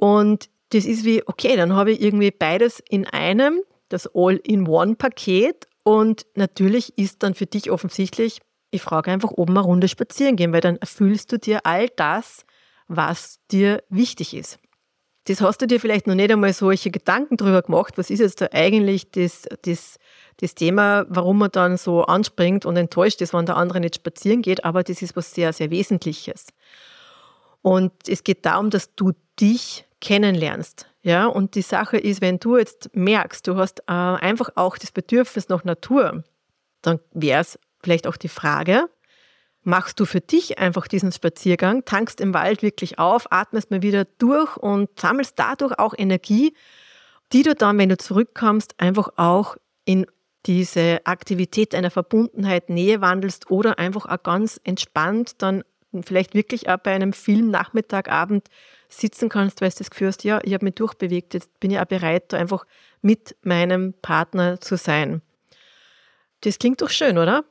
Und 0.00 0.48
das 0.70 0.86
ist 0.86 1.04
wie, 1.04 1.22
okay, 1.26 1.56
dann 1.56 1.74
habe 1.74 1.92
ich 1.92 2.00
irgendwie 2.00 2.30
beides 2.30 2.82
in 2.88 3.06
einem, 3.06 3.60
das 3.90 4.08
All-in-One-Paket. 4.14 5.66
Und 5.84 6.24
natürlich 6.36 6.96
ist 6.96 7.22
dann 7.22 7.34
für 7.34 7.44
dich 7.44 7.70
offensichtlich, 7.70 8.40
ich 8.70 8.80
frage 8.80 9.10
einfach 9.10 9.30
oben 9.30 9.58
eine 9.58 9.66
Runde 9.66 9.88
spazieren 9.88 10.36
gehen, 10.36 10.54
weil 10.54 10.62
dann 10.62 10.76
erfüllst 10.76 11.30
du 11.32 11.38
dir 11.38 11.66
all 11.66 11.90
das, 11.90 12.46
was 12.88 13.40
dir 13.50 13.82
wichtig 13.90 14.32
ist. 14.32 14.58
Das 15.24 15.42
hast 15.42 15.60
du 15.60 15.66
dir 15.66 15.80
vielleicht 15.80 16.06
noch 16.06 16.14
nicht 16.14 16.32
einmal 16.32 16.54
solche 16.54 16.90
Gedanken 16.90 17.36
drüber 17.36 17.60
gemacht. 17.60 17.98
Was 17.98 18.08
ist 18.08 18.20
jetzt 18.20 18.40
da 18.40 18.48
eigentlich 18.52 19.10
das, 19.10 19.46
das, 19.62 19.98
das 20.38 20.54
Thema, 20.54 21.04
warum 21.10 21.36
man 21.38 21.50
dann 21.50 21.76
so 21.76 22.04
anspringt 22.04 22.64
und 22.64 22.78
enttäuscht 22.78 23.20
ist, 23.20 23.34
wenn 23.34 23.44
der 23.44 23.58
andere 23.58 23.80
nicht 23.80 23.96
spazieren 23.96 24.40
geht? 24.40 24.64
Aber 24.64 24.82
das 24.82 25.02
ist 25.02 25.14
was 25.14 25.34
sehr, 25.34 25.52
sehr 25.52 25.70
Wesentliches. 25.70 26.46
Und 27.60 27.92
es 28.08 28.24
geht 28.24 28.46
darum, 28.46 28.70
dass 28.70 28.94
du 28.94 29.12
dich 29.38 29.84
kennenlernst. 30.00 30.86
Ja, 31.02 31.26
und 31.26 31.54
die 31.54 31.62
Sache 31.62 31.96
ist, 31.96 32.20
wenn 32.20 32.38
du 32.38 32.58
jetzt 32.58 32.90
merkst, 32.94 33.46
du 33.46 33.56
hast 33.56 33.80
äh, 33.80 33.92
einfach 33.92 34.50
auch 34.54 34.76
das 34.76 34.92
Bedürfnis 34.92 35.48
nach 35.48 35.64
Natur, 35.64 36.24
dann 36.82 37.00
wäre 37.12 37.40
es 37.40 37.58
vielleicht 37.82 38.06
auch 38.06 38.16
die 38.16 38.28
Frage, 38.28 38.88
machst 39.62 40.00
du 40.00 40.04
für 40.04 40.20
dich 40.20 40.58
einfach 40.58 40.88
diesen 40.88 41.12
Spaziergang, 41.12 41.84
tankst 41.84 42.20
im 42.20 42.34
Wald 42.34 42.62
wirklich 42.62 42.98
auf, 42.98 43.30
atmest 43.32 43.70
mal 43.70 43.82
wieder 43.82 44.04
durch 44.18 44.56
und 44.56 44.88
sammelst 44.98 45.38
dadurch 45.38 45.78
auch 45.78 45.94
Energie, 45.96 46.54
die 47.32 47.42
du 47.42 47.54
dann, 47.54 47.78
wenn 47.78 47.88
du 47.88 47.96
zurückkommst, 47.96 48.74
einfach 48.78 49.10
auch 49.16 49.56
in 49.84 50.06
diese 50.46 51.00
Aktivität 51.04 51.74
einer 51.74 51.90
Verbundenheit, 51.90 52.70
Nähe 52.70 53.00
wandelst 53.00 53.50
oder 53.50 53.78
einfach 53.78 54.06
auch 54.06 54.22
ganz 54.22 54.60
entspannt 54.64 55.42
dann 55.42 55.62
vielleicht 56.02 56.34
wirklich 56.34 56.68
auch 56.68 56.78
bei 56.78 56.92
einem 56.92 57.12
Film 57.12 57.50
Nachmittag, 57.50 58.10
Abend 58.10 58.48
sitzen 58.90 59.28
kannst, 59.28 59.60
weil 59.60 59.70
du 59.70 59.78
das 59.78 59.90
Gefühl 59.90 60.08
hast, 60.08 60.24
ja, 60.24 60.40
ich 60.42 60.52
habe 60.52 60.64
mich 60.64 60.74
durchbewegt, 60.74 61.34
jetzt 61.34 61.58
bin 61.60 61.70
ich 61.70 61.78
auch 61.78 61.84
bereit, 61.84 62.32
da 62.32 62.38
einfach 62.38 62.66
mit 63.00 63.36
meinem 63.42 63.94
Partner 64.02 64.60
zu 64.60 64.76
sein. 64.76 65.22
Das 66.42 66.58
klingt 66.58 66.82
doch 66.82 66.90
schön, 66.90 67.18
oder? 67.18 67.44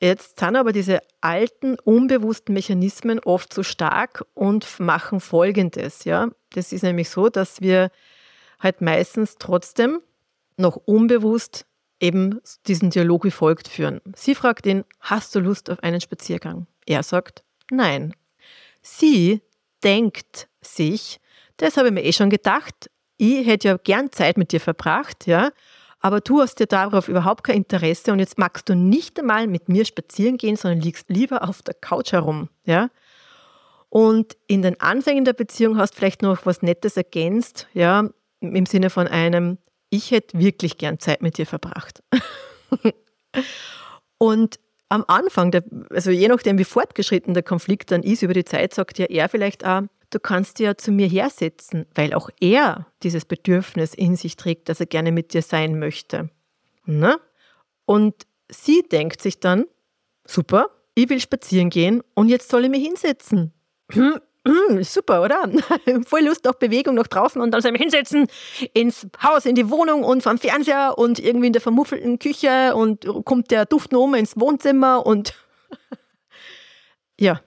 Jetzt 0.00 0.38
sind 0.38 0.56
aber 0.56 0.72
diese 0.72 1.00
alten, 1.20 1.78
unbewussten 1.78 2.52
Mechanismen 2.52 3.18
oft 3.20 3.52
so 3.52 3.62
stark 3.62 4.24
und 4.34 4.78
machen 4.78 5.20
Folgendes. 5.20 6.04
Ja? 6.04 6.28
Das 6.52 6.72
ist 6.72 6.82
nämlich 6.82 7.08
so, 7.08 7.28
dass 7.28 7.62
wir 7.62 7.90
halt 8.58 8.82
meistens 8.82 9.36
trotzdem 9.38 10.00
noch 10.58 10.76
unbewusst 10.76 11.66
eben 11.98 12.40
diesen 12.66 12.90
Dialog 12.90 13.24
wie 13.24 13.30
folgt 13.30 13.68
führen. 13.68 14.00
Sie 14.14 14.34
fragt 14.34 14.66
ihn, 14.66 14.84
hast 15.00 15.34
du 15.34 15.40
Lust 15.40 15.70
auf 15.70 15.82
einen 15.82 16.00
Spaziergang? 16.00 16.66
Er 16.84 17.02
sagt, 17.02 17.42
nein. 17.70 18.14
Sie 18.82 19.40
denkt 19.82 20.48
sich, 20.66 21.18
das 21.56 21.76
habe 21.76 21.88
ich 21.88 21.94
mir 21.94 22.04
eh 22.04 22.12
schon 22.12 22.30
gedacht, 22.30 22.90
ich 23.16 23.46
hätte 23.46 23.68
ja 23.68 23.76
gern 23.76 24.12
Zeit 24.12 24.36
mit 24.36 24.52
dir 24.52 24.60
verbracht, 24.60 25.26
ja, 25.26 25.50
aber 26.00 26.20
du 26.20 26.40
hast 26.40 26.60
dir 26.60 26.66
darauf 26.66 27.08
überhaupt 27.08 27.44
kein 27.44 27.56
Interesse 27.56 28.12
und 28.12 28.18
jetzt 28.18 28.38
magst 28.38 28.68
du 28.68 28.74
nicht 28.74 29.18
einmal 29.18 29.46
mit 29.46 29.68
mir 29.68 29.84
spazieren 29.84 30.36
gehen, 30.36 30.56
sondern 30.56 30.80
liegst 30.80 31.08
lieber 31.08 31.48
auf 31.48 31.62
der 31.62 31.74
Couch 31.74 32.12
herum, 32.12 32.48
ja. 32.64 32.90
Und 33.88 34.36
in 34.46 34.62
den 34.62 34.80
Anfängen 34.80 35.24
der 35.24 35.32
Beziehung 35.32 35.78
hast 35.78 35.94
vielleicht 35.94 36.20
noch 36.20 36.44
was 36.44 36.60
Nettes 36.60 36.96
ergänzt, 36.96 37.66
ja, 37.72 38.08
im 38.40 38.66
Sinne 38.66 38.90
von 38.90 39.06
einem, 39.06 39.58
ich 39.88 40.10
hätte 40.10 40.38
wirklich 40.38 40.76
gern 40.76 40.98
Zeit 40.98 41.22
mit 41.22 41.38
dir 41.38 41.46
verbracht. 41.46 42.02
und 44.18 44.58
am 44.88 45.04
Anfang, 45.08 45.50
der, 45.50 45.64
also 45.90 46.10
je 46.10 46.28
nachdem, 46.28 46.58
wie 46.58 46.64
fortgeschritten 46.64 47.34
der 47.34 47.42
Konflikt 47.42 47.90
dann 47.90 48.02
ist 48.02 48.22
über 48.22 48.34
die 48.34 48.44
Zeit, 48.44 48.74
sagt 48.74 48.98
ja 48.98 49.06
er 49.06 49.28
vielleicht 49.28 49.64
auch, 49.64 49.82
du 50.10 50.20
kannst 50.20 50.58
ja 50.58 50.76
zu 50.76 50.92
mir 50.92 51.06
hersetzen, 51.06 51.86
weil 51.94 52.14
auch 52.14 52.30
er 52.40 52.86
dieses 53.02 53.24
Bedürfnis 53.24 53.94
in 53.94 54.16
sich 54.16 54.36
trägt, 54.36 54.68
dass 54.68 54.80
er 54.80 54.86
gerne 54.86 55.12
mit 55.12 55.34
dir 55.34 55.42
sein 55.42 55.78
möchte. 55.78 56.30
Ne? 56.84 57.18
Und 57.84 58.26
sie 58.48 58.82
denkt 58.82 59.20
sich 59.20 59.40
dann, 59.40 59.66
super, 60.26 60.70
ich 60.94 61.08
will 61.08 61.20
spazieren 61.20 61.70
gehen 61.70 62.02
und 62.14 62.28
jetzt 62.28 62.48
soll 62.48 62.64
ich 62.64 62.70
mich 62.70 62.84
hinsetzen. 62.84 63.52
Hm, 63.92 64.20
hm, 64.46 64.82
super, 64.84 65.22
oder? 65.22 65.50
Voll 66.06 66.22
Lust 66.22 66.46
auf 66.48 66.58
Bewegung 66.58 66.94
nach 66.94 67.06
draußen 67.06 67.40
und 67.40 67.50
dann 67.50 67.60
soll 67.60 67.70
ich 67.70 67.72
mich 67.72 67.82
hinsetzen 67.82 68.28
ins 68.74 69.06
Haus, 69.22 69.44
in 69.44 69.56
die 69.56 69.70
Wohnung 69.70 70.04
und 70.04 70.22
vom 70.22 70.38
Fernseher 70.38 70.94
und 70.96 71.18
irgendwie 71.18 71.48
in 71.48 71.52
der 71.52 71.62
vermuffelten 71.62 72.18
Küche 72.18 72.74
und 72.74 73.06
kommt 73.24 73.50
der 73.50 73.66
Duft 73.66 73.92
noch 73.92 74.02
um 74.02 74.14
ins 74.14 74.38
Wohnzimmer 74.38 75.04
und 75.04 75.34
ja, 77.20 77.40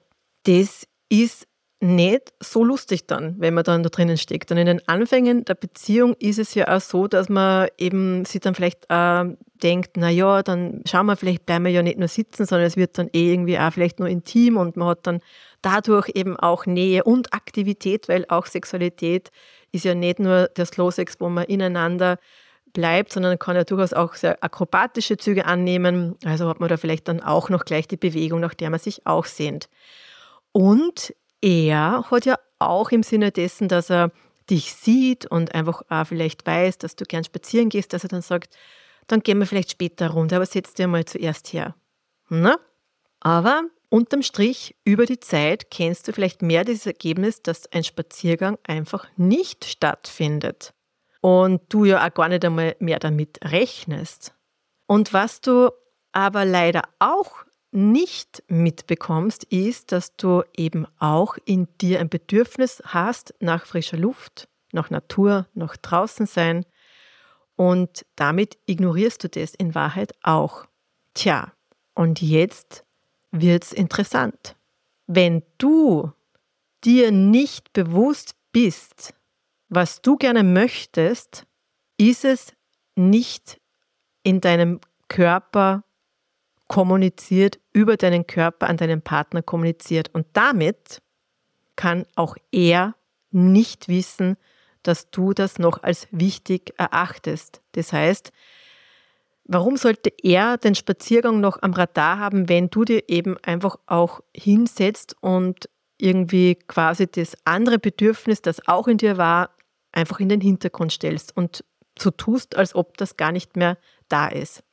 das 0.44 0.86
ist 1.10 1.48
nicht 1.82 2.34
so 2.42 2.64
lustig 2.64 3.08
dann, 3.08 3.36
wenn 3.40 3.54
man 3.54 3.64
dann 3.64 3.84
da 3.84 3.90
drinnen 3.90 4.18
steckt. 4.18 4.52
Und 4.52 4.58
in 4.58 4.66
den 4.66 4.88
Anfängen 4.90 5.46
der 5.46 5.56
Beziehung 5.56 6.14
ist 6.20 6.38
es 6.38 6.54
ja 6.54 6.76
auch 6.76 6.82
so, 6.82 7.08
dass 7.08 7.30
man 7.30 7.70
eben 7.78 8.26
sich 8.26 8.42
dann 8.42 8.54
vielleicht 8.54 8.86
äh, 8.90 9.26
denkt, 9.64 9.92
na 9.96 10.10
ja, 10.10 10.44
dann 10.44 10.82
schauen 10.86 11.06
wir, 11.06 11.16
vielleicht 11.16 11.46
bleiben 11.46 11.64
wir 11.64 11.72
ja 11.72 11.82
nicht 11.82 11.98
nur 11.98 12.10
sitzen, 12.10 12.46
sondern 12.46 12.68
es 12.68 12.76
wird 12.76 12.98
dann 12.98 13.10
eh 13.14 13.32
irgendwie 13.32 13.58
auch 13.58 13.72
vielleicht 13.72 14.00
nur 14.00 14.10
intim 14.10 14.58
und 14.58 14.76
man 14.76 14.90
hat 14.90 15.08
dann 15.08 15.22
dadurch 15.62 16.10
eben 16.16 16.38
auch 16.38 16.66
Nähe 16.66 17.06
und 17.06 17.34
Aktivität, 17.34 18.10
weil 18.10 18.26
auch 18.28 18.46
Sexualität 18.46 19.32
ist 19.72 19.86
ja 19.86 19.96
nicht 19.96 20.20
nur 20.20 20.50
der 20.50 20.66
Slow 20.66 20.92
Sex, 20.92 21.16
wo 21.20 21.30
man 21.30 21.46
ineinander 21.46 22.18
bleibt, 22.74 23.14
sondern 23.14 23.40
kann 23.40 23.56
ja 23.56 23.64
durchaus 23.64 23.94
auch 23.94 24.16
sehr 24.16 24.44
akrobatische 24.44 25.18
Züge 25.18 25.46
annehmen. 25.46 26.16
Also 26.26 26.50
hat 26.50 26.60
man 26.60 26.70
da 26.70 26.78
vielleicht 26.78 27.08
dann 27.08 27.22
auch 27.22 27.50
noch 27.50 27.66
gleich 27.66 27.88
die 27.88 27.98
Bewegung, 27.98 28.42
nach 28.42 28.54
der 28.54 28.70
man 28.70 28.80
sich 28.80 29.06
auch 29.08 29.26
sehnt. 29.26 29.70
Und 30.52 31.14
er 31.42 32.06
hat 32.10 32.26
ja 32.26 32.38
auch 32.60 32.92
im 32.92 33.04
Sinne 33.04 33.32
dessen, 33.32 33.68
dass 33.68 33.90
er 33.90 34.12
dich 34.50 34.74
sieht 34.74 35.26
und 35.26 35.54
einfach 35.54 35.84
auch 35.90 36.08
vielleicht 36.08 36.46
weiß, 36.46 36.80
dass 36.80 36.96
du 36.96 37.06
gern 37.06 37.24
spazieren 37.24 37.70
gehst, 37.70 37.94
dass 37.94 38.04
er 38.04 38.10
dann 38.10 38.22
sagt, 38.22 38.56
dann 39.08 39.22
gehen 39.22 39.40
wir 39.40 39.46
vielleicht 39.46 39.72
später 39.72 40.10
runter, 40.10 40.38
aber 40.38 40.46
setz 40.46 40.74
dir 40.74 40.88
mal 40.88 41.06
zuerst 41.06 41.54
her. 41.54 41.76
Na? 42.30 42.58
Aber 43.20 43.64
unterm 43.90 44.22
Strich, 44.22 44.76
über 44.84 45.06
die 45.06 45.20
Zeit 45.20 45.72
kennst 45.72 46.08
du 46.08 46.14
vielleicht 46.14 46.42
mehr 46.42 46.64
dieses 46.64 46.86
Ergebnis, 46.86 47.42
dass 47.42 47.72
ein 47.72 47.84
Spaziergang 47.84 48.58
einfach 48.64 49.08
nicht 49.18 49.66
stattfindet 49.66 50.74
und 51.22 51.62
du 51.70 51.86
ja 51.86 52.06
auch 52.06 52.14
gar 52.14 52.30
nicht 52.30 52.46
einmal 52.46 52.76
mehr 52.80 53.00
damit 53.00 53.40
rechnest. 53.44 54.34
Und 54.88 55.14
was 55.14 55.42
du 55.42 55.70
aber 56.12 56.46
leider 56.46 56.84
auch 57.00 57.44
nicht 57.72 58.44
mitbekommst, 58.48 59.44
ist, 59.46 59.92
dass 59.92 60.16
du 60.16 60.44
eben 60.56 60.88
auch 60.98 61.38
in 61.46 61.68
dir 61.80 62.00
ein 62.00 62.10
Bedürfnis 62.10 62.82
hast 62.86 63.34
nach 63.40 63.66
frischer 63.66 63.98
Luft, 63.98 64.48
nach 64.72 64.90
Natur, 64.90 65.48
nach 65.54 65.78
draußen 65.78 66.26
sein. 66.26 66.66
Und 67.56 68.06
damit 68.16 68.58
ignorierst 68.66 69.24
du 69.24 69.30
das 69.30 69.54
in 69.54 69.76
Wahrheit 69.76 70.14
auch. 70.24 70.66
Tja, 71.14 71.52
und 71.94 72.22
jetzt 72.22 72.86
wird's 73.32 73.72
interessant. 73.72 74.56
Wenn 75.06 75.44
du 75.58 76.12
dir 76.84 77.12
nicht 77.12 77.74
bewusst 77.74 78.36
bist, 78.52 79.14
was 79.68 80.02
du 80.02 80.18
gerne 80.18 80.44
möchtest, 80.44 81.46
ist 81.98 82.26
es 82.26 82.54
nicht 82.96 83.60
in 84.24 84.42
deinem 84.42 84.80
Körper 85.08 85.84
kommuniziert, 86.70 87.60
über 87.74 87.98
deinen 87.98 88.26
Körper 88.26 88.70
an 88.70 88.78
deinen 88.78 89.02
Partner 89.02 89.42
kommuniziert. 89.42 90.10
Und 90.14 90.28
damit 90.34 91.02
kann 91.76 92.06
auch 92.16 92.38
er 92.52 92.96
nicht 93.32 93.90
wissen, 93.90 94.38
dass 94.84 95.10
du 95.10 95.34
das 95.34 95.60
noch 95.60 95.84
als 95.84 96.08
wichtig 96.12 96.74
erachtest. 96.78 97.62
Das 97.74 97.92
heißt, 97.92 98.32
warum 99.44 99.78
sollte 99.78 100.14
er 100.24 100.58
den 100.58 100.76
Spaziergang 100.76 101.42
noch 101.42 101.62
am 101.62 101.74
Radar 101.74 102.20
haben, 102.20 102.48
wenn 102.48 102.70
du 102.70 102.86
dir 102.86 103.10
eben 103.10 103.36
einfach 103.40 103.78
auch 103.88 104.22
hinsetzt 104.34 105.16
und 105.22 105.70
irgendwie 105.98 106.56
quasi 106.56 107.08
das 107.08 107.36
andere 107.46 107.80
Bedürfnis, 107.80 108.42
das 108.42 108.66
auch 108.68 108.88
in 108.88 108.98
dir 108.98 109.18
war, 109.18 109.50
einfach 109.92 110.20
in 110.20 110.30
den 110.30 110.40
Hintergrund 110.40 110.94
stellst 110.94 111.36
und 111.36 111.66
so 111.98 112.12
tust, 112.12 112.56
als 112.56 112.76
ob 112.76 112.96
das 112.98 113.18
gar 113.18 113.32
nicht 113.32 113.58
mehr 113.58 113.78
da 114.08 114.28
ist. 114.28 114.64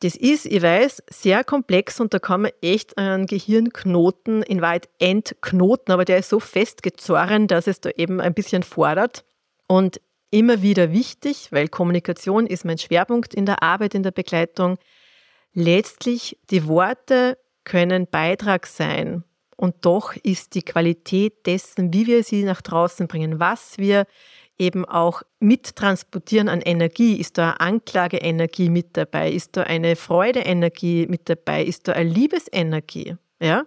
Das 0.00 0.14
ist, 0.14 0.44
ich 0.44 0.62
weiß, 0.62 1.02
sehr 1.08 1.42
komplex 1.42 2.00
und 2.00 2.12
da 2.12 2.18
kann 2.18 2.42
man 2.42 2.50
echt 2.60 2.98
einen 2.98 3.26
Gehirnknoten 3.26 4.42
in 4.42 4.60
weit 4.60 4.90
entknoten, 4.98 5.92
aber 5.92 6.04
der 6.04 6.18
ist 6.18 6.28
so 6.28 6.38
festgezorren, 6.38 7.46
dass 7.46 7.66
es 7.66 7.80
da 7.80 7.90
eben 7.96 8.20
ein 8.20 8.34
bisschen 8.34 8.62
fordert. 8.62 9.24
Und 9.66 10.00
immer 10.30 10.60
wieder 10.60 10.92
wichtig, 10.92 11.48
weil 11.50 11.68
Kommunikation 11.68 12.46
ist 12.46 12.64
mein 12.64 12.78
Schwerpunkt 12.78 13.34
in 13.34 13.46
der 13.46 13.62
Arbeit, 13.62 13.94
in 13.94 14.02
der 14.02 14.10
Begleitung. 14.10 14.76
Letztlich, 15.54 16.38
die 16.50 16.68
Worte 16.68 17.38
können 17.64 18.06
Beitrag 18.06 18.66
sein 18.66 19.24
und 19.56 19.86
doch 19.86 20.14
ist 20.16 20.54
die 20.54 20.62
Qualität 20.62 21.46
dessen, 21.46 21.92
wie 21.92 22.06
wir 22.06 22.22
sie 22.22 22.42
nach 22.42 22.60
draußen 22.60 23.08
bringen, 23.08 23.40
was 23.40 23.78
wir 23.78 24.06
eben 24.58 24.84
auch 24.84 25.22
mittransportieren 25.40 26.48
an 26.48 26.60
Energie? 26.60 27.16
Ist 27.16 27.38
da 27.38 27.52
Anklageenergie 27.52 28.70
mit 28.70 28.96
dabei? 28.96 29.30
Ist 29.30 29.56
da 29.56 29.62
eine 29.62 29.96
Freudeenergie 29.96 31.06
mit 31.08 31.28
dabei? 31.28 31.64
Ist 31.64 31.88
da 31.88 31.92
eine 31.92 32.10
Liebesenergie? 32.10 33.16
Ja? 33.40 33.64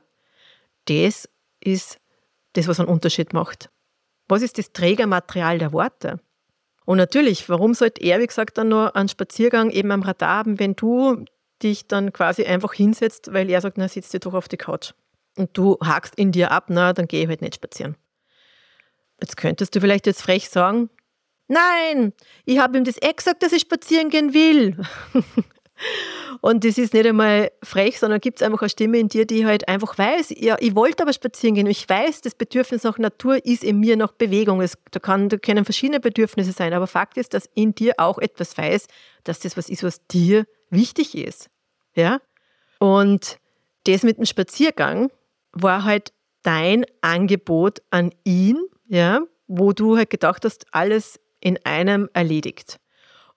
Das 0.85 1.29
ist 1.59 1.99
das, 2.53 2.67
was 2.67 2.79
einen 2.79 2.89
Unterschied 2.89 3.33
macht. 3.33 3.69
Was 4.27 4.41
ist 4.41 4.57
das 4.57 4.73
Trägermaterial 4.73 5.59
der 5.59 5.73
Worte? 5.73 6.19
Und 6.85 6.97
natürlich, 6.97 7.49
warum 7.49 7.75
sollte 7.75 8.01
er, 8.01 8.19
wie 8.19 8.27
gesagt, 8.27 8.57
dann 8.57 8.69
nur 8.69 8.95
einen 8.95 9.09
Spaziergang 9.09 9.69
eben 9.69 9.91
am 9.91 10.01
Radar 10.01 10.39
haben, 10.39 10.59
wenn 10.59 10.75
du 10.75 11.25
dich 11.61 11.87
dann 11.87 12.13
quasi 12.13 12.45
einfach 12.45 12.73
hinsetzt, 12.73 13.31
weil 13.33 13.49
er 13.49 13.61
sagt, 13.61 13.77
na, 13.77 13.87
sitzt 13.87 14.13
dir 14.13 14.19
doch 14.19 14.33
auf 14.33 14.47
die 14.47 14.57
Couch. 14.57 14.93
Und 15.37 15.55
du 15.57 15.77
hakst 15.83 16.15
in 16.15 16.31
dir 16.31 16.51
ab, 16.51 16.65
na, 16.69 16.93
dann 16.93 17.07
gehe 17.07 17.21
ich 17.23 17.27
halt 17.27 17.41
nicht 17.41 17.55
spazieren. 17.55 17.95
Jetzt 19.21 19.37
könntest 19.37 19.75
du 19.75 19.81
vielleicht 19.81 20.05
jetzt 20.07 20.21
frech 20.21 20.49
sagen, 20.49 20.89
nein, 21.47 22.13
ich 22.45 22.59
habe 22.59 22.77
ihm 22.77 22.83
das 22.83 23.01
eh 23.01 23.13
gesagt, 23.13 23.43
dass 23.43 23.51
ich 23.51 23.61
spazieren 23.61 24.09
gehen 24.09 24.33
will. 24.33 24.77
Und 26.41 26.63
das 26.63 26.77
ist 26.77 26.93
nicht 26.93 27.05
einmal 27.05 27.51
frech, 27.63 27.99
sondern 27.99 28.19
gibt 28.19 28.39
es 28.41 28.45
einfach 28.45 28.61
eine 28.61 28.69
Stimme 28.69 28.99
in 28.99 29.07
dir, 29.07 29.25
die 29.25 29.45
halt 29.45 29.67
einfach 29.67 29.97
weiß, 29.97 30.33
ja, 30.37 30.57
ich 30.59 30.75
wollte 30.75 31.03
aber 31.03 31.13
spazieren 31.13 31.55
gehen. 31.55 31.67
Ich 31.67 31.87
weiß, 31.87 32.21
das 32.21 32.35
Bedürfnis 32.35 32.83
nach 32.83 32.97
Natur 32.97 33.43
ist 33.45 33.63
in 33.63 33.79
mir 33.79 33.97
nach 33.97 34.11
Bewegung. 34.11 34.61
Es, 34.61 34.77
da, 34.91 34.99
kann, 34.99 35.29
da 35.29 35.37
können 35.37 35.65
verschiedene 35.65 35.99
Bedürfnisse 35.99 36.51
sein, 36.51 36.73
aber 36.73 36.87
Fakt 36.87 37.17
ist, 37.17 37.33
dass 37.33 37.49
in 37.55 37.75
dir 37.75 37.93
auch 37.97 38.19
etwas 38.19 38.57
weiß, 38.57 38.87
dass 39.23 39.39
das 39.39 39.57
was 39.57 39.69
ist, 39.69 39.83
was 39.83 40.05
dir 40.07 40.45
wichtig 40.69 41.15
ist. 41.15 41.49
Ja? 41.95 42.21
Und 42.79 43.39
das 43.85 44.03
mit 44.03 44.17
dem 44.17 44.25
Spaziergang 44.25 45.11
war 45.51 45.83
halt 45.83 46.13
dein 46.43 46.85
Angebot 47.01 47.81
an 47.89 48.11
ihn, 48.23 48.57
ja, 48.89 49.21
wo 49.47 49.71
du 49.71 49.95
halt 49.95 50.09
gedacht 50.09 50.43
hast, 50.43 50.65
alles 50.71 51.19
in 51.39 51.57
einem 51.63 52.09
erledigt. 52.13 52.79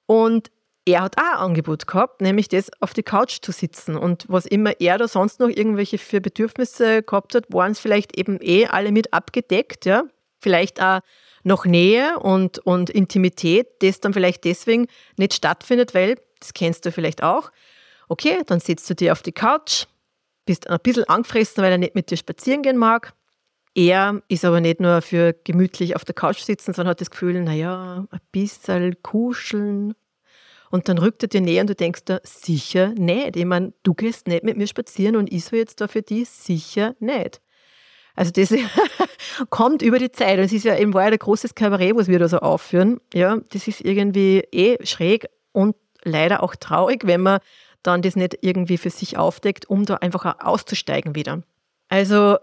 Und 0.07 0.51
er 0.85 1.03
hat 1.03 1.17
auch 1.17 1.23
ein 1.23 1.39
Angebot 1.39 1.87
gehabt, 1.87 2.21
nämlich 2.21 2.49
das 2.49 2.71
auf 2.81 2.93
die 2.93 3.05
Couch 3.05 3.39
zu 3.41 3.53
sitzen. 3.53 3.97
Und 3.97 4.25
was 4.29 4.47
immer 4.47 4.81
er 4.81 4.99
da 4.99 5.07
sonst 5.07 5.39
noch 5.39 5.49
irgendwelche 5.49 5.99
für 5.99 6.21
Bedürfnisse 6.21 7.03
gehabt 7.03 7.37
hat, 7.37 7.53
waren 7.53 7.73
es 7.73 7.79
vielleicht 7.79 8.19
eben 8.19 8.39
eh 8.41 8.67
alle 8.67 8.91
mit 8.91 9.13
abgedeckt, 9.13 9.87
ja. 9.87 10.05
Vielleicht 10.41 10.83
auch 10.83 11.01
noch 11.45 11.67
Nähe 11.67 12.19
und, 12.19 12.59
und 12.59 12.91
Intimität, 12.91 13.69
das 13.81 14.01
dann 14.01 14.13
vielleicht 14.13 14.45
deswegen 14.45 14.89
nicht 15.17 15.35
stattfindet, 15.35 15.95
weil, 15.95 16.17
das 16.41 16.53
kennst 16.53 16.85
du 16.85 16.91
vielleicht 16.91 17.23
auch, 17.23 17.53
okay, 18.09 18.43
dann 18.47 18.59
sitzt 18.59 18.91
du 18.91 18.95
dir 18.95 19.13
auf 19.13 19.23
die 19.23 19.33
Couch, 19.33 19.85
bist 20.47 20.69
ein 20.69 20.79
bisschen 20.83 21.05
angefressen, 21.05 21.63
weil 21.63 21.73
er 21.73 21.79
nicht 21.79 21.95
mit 21.95 22.11
dir 22.11 22.17
spazieren 22.17 22.63
gehen 22.63 22.77
mag. 22.77 23.15
Er 23.75 24.23
ist 24.29 24.45
aber 24.45 24.61
nicht 24.61 24.81
nur 24.81 25.01
für 25.01 25.35
gemütlich 25.45 25.97
auf 25.97 26.05
der 26.05 26.15
Couch 26.15 26.41
sitzen, 26.41 26.75
sondern 26.75 26.91
hat 26.91 27.01
das 27.01 27.11
Gefühl, 27.11 27.41
naja, 27.43 28.07
ein 28.11 28.21
bisschen 28.31 29.03
kuscheln, 29.03 29.95
und 30.73 30.89
dann 30.89 30.97
rückt 30.97 31.23
er 31.23 31.29
dir 31.29 31.43
näher 31.43 31.61
und 31.61 31.69
du 31.69 31.75
denkst 31.75 32.01
da, 32.07 32.19
sicher 32.25 32.95
nicht. 32.95 33.37
Ich 33.37 33.45
meine, 33.45 33.75
du 33.83 33.93
gehst 33.93 34.27
nicht 34.27 34.43
mit 34.43 34.57
mir 34.57 34.67
spazieren 34.67 35.17
und 35.17 35.31
ich 35.31 35.45
soll 35.45 35.59
jetzt 35.59 35.83
da 35.83 35.87
für 35.87 36.01
die 36.01 36.25
sicher 36.25 36.95
nicht. 36.99 37.43
Also 38.17 38.33
das 38.33 38.55
kommt 39.51 39.83
über 39.83 39.99
die 39.99 40.11
Zeit. 40.11 40.39
Und 40.39 40.47
es 40.47 40.53
ist 40.55 40.65
ja 40.65 40.73
war 40.95 41.03
ja 41.03 41.11
ein 41.11 41.19
großes 41.19 41.55
Kabarett, 41.55 41.95
was 41.95 42.09
wir 42.09 42.19
da 42.19 42.27
so 42.27 42.39
aufführen. 42.39 43.03
Ja, 43.13 43.39
das 43.53 43.69
ist 43.69 43.83
irgendwie 43.83 44.39
eh 44.51 44.79
schräg 44.83 45.27
und 45.53 45.77
leider 46.05 46.43
auch 46.43 46.57
traurig, 46.57 47.07
wenn 47.07 47.21
man 47.21 47.41
dann 47.83 48.01
das 48.01 48.17
nicht 48.17 48.39
irgendwie 48.41 48.79
für 48.79 48.91
sich 48.91 49.19
aufdeckt, 49.19 49.69
um 49.69 49.85
da 49.85 49.97
einfach 49.97 50.39
auszusteigen 50.43 51.15
wieder. 51.15 51.43
Also 51.91 52.39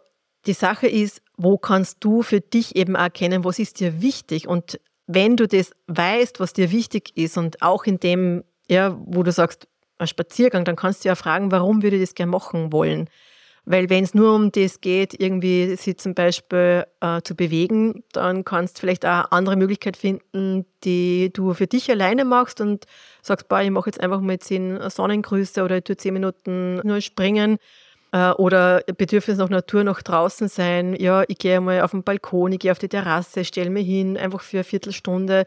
die 0.49 0.53
Sache 0.53 0.87
ist, 0.87 1.21
wo 1.37 1.59
kannst 1.59 1.97
du 1.99 2.23
für 2.23 2.41
dich 2.41 2.75
eben 2.75 2.95
erkennen, 2.95 3.43
was 3.43 3.59
ist 3.59 3.79
dir 3.79 4.01
wichtig? 4.01 4.47
Und 4.47 4.79
wenn 5.05 5.37
du 5.37 5.47
das 5.47 5.71
weißt, 5.85 6.39
was 6.39 6.53
dir 6.53 6.71
wichtig 6.71 7.11
ist 7.15 7.37
und 7.37 7.61
auch 7.61 7.85
in 7.85 7.99
dem, 7.99 8.43
ja, 8.67 8.97
wo 9.05 9.21
du 9.21 9.31
sagst, 9.31 9.67
ein 9.99 10.07
Spaziergang, 10.07 10.65
dann 10.65 10.75
kannst 10.75 11.05
du 11.05 11.09
ja 11.09 11.15
fragen, 11.15 11.51
warum 11.51 11.83
würde 11.83 11.97
ich 11.97 12.01
das 12.01 12.15
gerne 12.15 12.31
machen 12.31 12.73
wollen? 12.73 13.09
Weil 13.65 13.91
wenn 13.91 14.03
es 14.03 14.15
nur 14.15 14.33
um 14.33 14.51
das 14.51 14.81
geht, 14.81 15.19
irgendwie 15.19 15.75
sie 15.75 15.95
zum 15.95 16.15
Beispiel 16.15 16.87
äh, 16.99 17.21
zu 17.21 17.35
bewegen, 17.35 18.03
dann 18.13 18.43
kannst 18.43 18.77
du 18.77 18.79
vielleicht 18.79 19.05
auch 19.05 19.25
eine 19.25 19.31
andere 19.31 19.55
Möglichkeit 19.55 19.97
finden, 19.97 20.65
die 20.83 21.31
du 21.31 21.53
für 21.53 21.67
dich 21.67 21.91
alleine 21.91 22.25
machst 22.25 22.59
und 22.59 22.85
sagst, 23.21 23.49
boah, 23.49 23.61
ich 23.61 23.69
mache 23.69 23.89
jetzt 23.89 24.01
einfach 24.01 24.21
mal 24.21 24.39
zehn 24.39 24.79
Sonnengrüße 24.89 25.61
oder 25.61 25.77
ich 25.77 25.83
tue 25.83 25.97
zehn 25.97 26.13
Minuten 26.13 26.77
nur 26.77 27.01
springen 27.01 27.59
oder 28.11 28.81
Bedürfnis 28.97 29.37
nach 29.37 29.49
Natur, 29.49 29.83
nach 29.83 30.01
draußen 30.01 30.47
sein. 30.47 30.95
Ja, 30.99 31.23
ich 31.27 31.37
gehe 31.37 31.61
mal 31.61 31.81
auf 31.81 31.91
den 31.91 32.03
Balkon, 32.03 32.51
ich 32.51 32.59
gehe 32.59 32.71
auf 32.71 32.79
die 32.79 32.89
Terrasse, 32.89 33.45
stelle 33.45 33.69
mich 33.69 33.85
hin, 33.85 34.17
einfach 34.17 34.41
für 34.41 34.57
eine 34.57 34.63
Viertelstunde. 34.63 35.45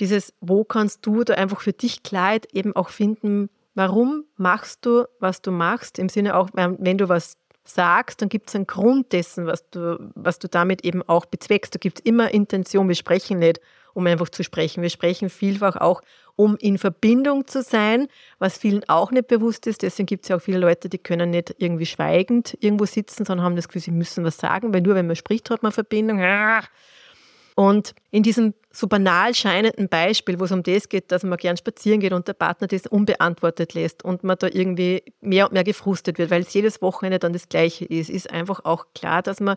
Dieses, 0.00 0.32
wo 0.40 0.64
kannst 0.64 1.04
du 1.04 1.24
da 1.24 1.34
einfach 1.34 1.60
für 1.60 1.72
dich 1.72 2.02
Kleid 2.02 2.46
eben 2.52 2.74
auch 2.76 2.88
finden, 2.88 3.50
warum 3.74 4.24
machst 4.36 4.86
du, 4.86 5.04
was 5.20 5.42
du 5.42 5.50
machst, 5.50 5.98
im 5.98 6.08
Sinne 6.08 6.36
auch, 6.36 6.48
wenn 6.52 6.98
du 6.98 7.08
was 7.08 7.36
sagst, 7.64 8.22
dann 8.22 8.28
gibt 8.28 8.48
es 8.48 8.56
einen 8.56 8.66
Grund 8.66 9.12
dessen, 9.12 9.46
was 9.46 9.68
du, 9.70 10.10
was 10.14 10.38
du 10.38 10.48
damit 10.48 10.84
eben 10.84 11.02
auch 11.02 11.26
bezweckst. 11.26 11.74
Da 11.74 11.78
gibt 11.78 12.00
es 12.00 12.04
immer 12.06 12.32
Intention. 12.32 12.88
Wir 12.88 12.94
sprechen 12.94 13.40
nicht, 13.40 13.60
um 13.98 14.06
einfach 14.06 14.28
zu 14.28 14.44
sprechen. 14.44 14.80
Wir 14.80 14.90
sprechen 14.90 15.28
vielfach 15.28 15.74
auch, 15.74 16.02
um 16.36 16.56
in 16.60 16.78
Verbindung 16.78 17.48
zu 17.48 17.62
sein, 17.62 18.06
was 18.38 18.56
vielen 18.56 18.88
auch 18.88 19.10
nicht 19.10 19.26
bewusst 19.26 19.66
ist. 19.66 19.82
Deswegen 19.82 20.06
gibt 20.06 20.24
es 20.24 20.28
ja 20.28 20.36
auch 20.36 20.40
viele 20.40 20.58
Leute, 20.58 20.88
die 20.88 20.98
können 20.98 21.30
nicht 21.30 21.56
irgendwie 21.58 21.84
schweigend 21.84 22.56
irgendwo 22.60 22.84
sitzen, 22.84 23.24
sondern 23.24 23.44
haben 23.44 23.56
das 23.56 23.66
Gefühl, 23.66 23.82
sie 23.82 23.90
müssen 23.90 24.24
was 24.24 24.36
sagen, 24.36 24.72
weil 24.72 24.82
nur 24.82 24.94
wenn 24.94 25.08
man 25.08 25.16
spricht, 25.16 25.50
hat 25.50 25.64
man 25.64 25.72
Verbindung. 25.72 26.20
Und 27.56 27.92
in 28.12 28.22
diesem 28.22 28.54
so 28.70 28.86
banal 28.86 29.34
scheinenden 29.34 29.88
Beispiel, 29.88 30.38
wo 30.38 30.44
es 30.44 30.52
um 30.52 30.62
das 30.62 30.88
geht, 30.88 31.10
dass 31.10 31.24
man 31.24 31.36
gern 31.36 31.56
spazieren 31.56 31.98
geht 31.98 32.12
und 32.12 32.28
der 32.28 32.34
Partner 32.34 32.68
das 32.68 32.86
unbeantwortet 32.86 33.74
lässt 33.74 34.04
und 34.04 34.22
man 34.22 34.38
da 34.38 34.46
irgendwie 34.46 35.02
mehr 35.20 35.46
und 35.46 35.54
mehr 35.54 35.64
gefrustet 35.64 36.18
wird, 36.18 36.30
weil 36.30 36.42
es 36.42 36.54
jedes 36.54 36.80
Wochenende 36.82 37.18
dann 37.18 37.32
das 37.32 37.48
Gleiche 37.48 37.84
ist, 37.84 38.10
ist 38.10 38.30
einfach 38.30 38.64
auch 38.64 38.86
klar, 38.94 39.22
dass 39.22 39.40
man 39.40 39.56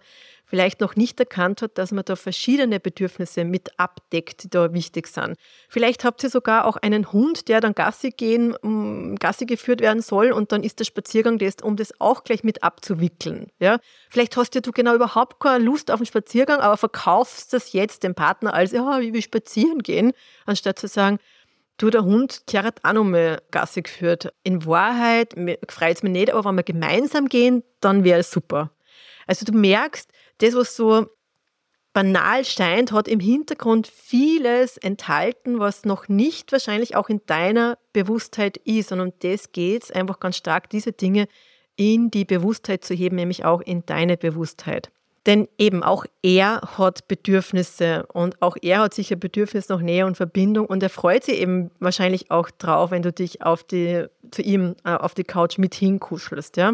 vielleicht 0.51 0.81
noch 0.81 0.97
nicht 0.97 1.17
erkannt 1.17 1.61
hat, 1.61 1.77
dass 1.77 1.93
man 1.93 2.03
da 2.03 2.17
verschiedene 2.17 2.81
Bedürfnisse 2.81 3.45
mit 3.45 3.79
abdeckt, 3.79 4.43
die 4.43 4.49
da 4.49 4.73
wichtig 4.73 5.07
sind. 5.07 5.37
Vielleicht 5.69 6.03
habt 6.03 6.21
ihr 6.25 6.29
sogar 6.29 6.65
auch 6.65 6.75
einen 6.75 7.13
Hund, 7.13 7.47
der 7.47 7.61
dann 7.61 7.73
Gassi 7.73 8.11
gehen, 8.11 8.53
mm, 8.61 9.15
Gassi 9.15 9.45
geführt 9.45 9.79
werden 9.79 10.01
soll 10.01 10.33
und 10.33 10.51
dann 10.51 10.61
ist 10.61 10.79
der 10.79 10.83
Spaziergang 10.83 11.37
das, 11.37 11.55
um 11.63 11.77
das 11.77 11.93
auch 12.01 12.25
gleich 12.25 12.43
mit 12.43 12.63
abzuwickeln. 12.63 13.47
Ja? 13.59 13.79
Vielleicht 14.09 14.35
hast 14.35 14.53
ja 14.53 14.59
du 14.59 14.73
genau 14.73 14.93
überhaupt 14.93 15.39
keine 15.39 15.63
Lust 15.63 15.89
auf 15.89 16.01
einen 16.01 16.05
Spaziergang, 16.05 16.59
aber 16.59 16.75
verkaufst 16.75 17.53
das 17.53 17.71
jetzt 17.71 18.03
dem 18.03 18.13
Partner 18.13 18.53
als, 18.53 18.73
ja, 18.73 18.99
wie 18.99 19.13
wir 19.13 19.21
spazieren 19.21 19.79
gehen, 19.79 20.11
anstatt 20.45 20.79
zu 20.79 20.89
sagen, 20.89 21.17
du, 21.77 21.89
der 21.89 22.03
Hund, 22.03 22.51
der 22.51 22.63
hat 22.63 22.83
auch 22.83 22.91
noch 22.91 23.05
mal 23.05 23.41
Gassi 23.51 23.83
geführt. 23.83 24.33
In 24.43 24.65
Wahrheit 24.65 25.33
freut 25.69 25.95
es 25.95 26.03
mich 26.03 26.11
nicht, 26.11 26.33
aber 26.33 26.43
wenn 26.43 26.55
wir 26.55 26.63
gemeinsam 26.63 27.29
gehen, 27.29 27.63
dann 27.79 28.03
wäre 28.03 28.19
es 28.19 28.31
super. 28.31 28.71
Also 29.27 29.45
du 29.45 29.53
merkst, 29.53 30.11
das, 30.41 30.55
was 30.55 30.75
so 30.75 31.07
banal 31.93 32.45
scheint, 32.45 32.91
hat 32.91 33.07
im 33.07 33.19
Hintergrund 33.19 33.87
vieles 33.87 34.77
enthalten, 34.77 35.59
was 35.59 35.83
noch 35.83 36.07
nicht 36.07 36.51
wahrscheinlich 36.51 36.95
auch 36.95 37.09
in 37.09 37.21
deiner 37.25 37.77
Bewusstheit 37.93 38.57
ist. 38.57 38.91
Und 38.91 39.01
um 39.01 39.13
das 39.19 39.51
geht 39.51 39.83
es 39.83 39.91
einfach 39.91 40.19
ganz 40.19 40.37
stark, 40.37 40.69
diese 40.69 40.93
Dinge 40.93 41.27
in 41.75 42.11
die 42.11 42.25
Bewusstheit 42.25 42.85
zu 42.85 42.93
heben, 42.93 43.15
nämlich 43.15 43.43
auch 43.45 43.61
in 43.61 43.85
deine 43.85 44.17
Bewusstheit. 44.17 44.91
Denn 45.27 45.47
eben 45.59 45.83
auch 45.83 46.05
er 46.23 46.61
hat 46.77 47.07
Bedürfnisse 47.07 48.07
und 48.07 48.41
auch 48.41 48.57
er 48.59 48.79
hat 48.79 48.93
sicher 48.95 49.15
Bedürfnis 49.15 49.69
nach 49.69 49.81
Nähe 49.81 50.07
und 50.07 50.17
Verbindung 50.17 50.65
und 50.65 50.81
er 50.81 50.89
freut 50.89 51.23
sich 51.23 51.39
eben 51.39 51.69
wahrscheinlich 51.79 52.31
auch 52.31 52.49
drauf, 52.49 52.89
wenn 52.89 53.03
du 53.03 53.11
dich 53.11 53.43
auf 53.43 53.63
die, 53.63 54.05
zu 54.31 54.41
ihm 54.41 54.75
äh, 54.83 54.95
auf 54.95 55.13
die 55.13 55.23
Couch 55.23 55.59
mit 55.59 55.75
hinkuschelst. 55.75 56.57
Ja? 56.57 56.73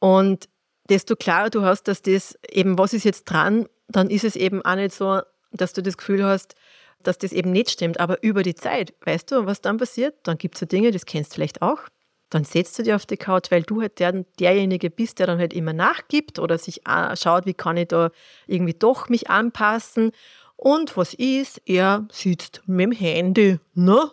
Und 0.00 0.48
desto 0.90 1.16
klarer 1.16 1.50
du 1.50 1.62
hast, 1.62 1.84
dass 1.84 2.02
das 2.02 2.38
eben, 2.50 2.76
was 2.76 2.92
ist 2.92 3.04
jetzt 3.04 3.24
dran, 3.24 3.68
dann 3.88 4.10
ist 4.10 4.24
es 4.24 4.36
eben 4.36 4.62
auch 4.62 4.74
nicht 4.74 4.94
so, 4.94 5.22
dass 5.52 5.72
du 5.72 5.82
das 5.82 5.96
Gefühl 5.96 6.24
hast, 6.24 6.54
dass 7.02 7.18
das 7.18 7.32
eben 7.32 7.50
nicht 7.52 7.70
stimmt. 7.70 7.98
Aber 8.00 8.22
über 8.22 8.42
die 8.42 8.54
Zeit, 8.54 8.92
weißt 9.04 9.30
du, 9.30 9.46
was 9.46 9.60
dann 9.60 9.78
passiert? 9.78 10.16
Dann 10.24 10.36
gibt 10.36 10.56
es 10.56 10.60
so 10.60 10.66
Dinge, 10.66 10.90
das 10.90 11.06
kennst 11.06 11.32
du 11.32 11.34
vielleicht 11.36 11.62
auch. 11.62 11.80
Dann 12.28 12.44
setzt 12.44 12.78
du 12.78 12.82
dich 12.82 12.92
auf 12.92 13.06
die 13.06 13.16
Couch, 13.16 13.50
weil 13.50 13.62
du 13.62 13.80
halt 13.80 13.98
der, 13.98 14.24
derjenige 14.38 14.90
bist, 14.90 15.18
der 15.18 15.26
dann 15.26 15.38
halt 15.38 15.52
immer 15.52 15.72
nachgibt 15.72 16.38
oder 16.38 16.58
sich 16.58 16.82
schaut, 17.14 17.46
wie 17.46 17.54
kann 17.54 17.76
ich 17.76 17.88
da 17.88 18.10
irgendwie 18.46 18.74
doch 18.74 19.08
mich 19.08 19.30
anpassen. 19.30 20.12
Und 20.56 20.96
was 20.96 21.14
ist? 21.14 21.62
Er 21.64 22.06
sitzt 22.12 22.62
mit 22.66 22.84
dem 22.84 22.92
Handy, 22.92 23.58
ne? 23.74 24.10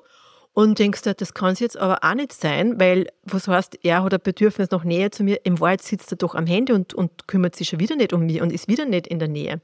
Und 0.58 0.80
denkst 0.80 1.04
du, 1.04 1.14
das 1.14 1.36
kann 1.36 1.54
es 1.54 1.60
jetzt 1.60 1.78
aber 1.78 2.00
auch 2.02 2.16
nicht 2.16 2.34
sein, 2.34 2.80
weil, 2.80 3.10
was 3.22 3.48
heißt, 3.48 3.78
er 3.84 4.04
hat 4.04 4.12
ein 4.16 4.20
Bedürfnis 4.24 4.72
nach 4.72 4.84
Nähe 4.84 5.12
zu 5.12 5.24
mir, 5.24 5.46
im 5.46 5.60
Wald 5.60 5.84
sitzt 5.84 6.12
er 6.12 6.18
doch 6.18 6.34
am 6.34 6.48
Handy 6.48 6.74
und, 6.74 6.96
und 6.96 7.28
kümmert 7.28 7.56
sich 7.56 7.70
schon 7.70 7.80
wieder 7.80 7.96
nicht 7.96 8.12
um 8.12 8.26
mich 8.26 8.42
und 8.42 8.52
ist 8.52 8.68
wieder 8.68 8.86
nicht 8.86 9.06
in 9.06 9.20
der 9.20 9.28
Nähe. 9.28 9.62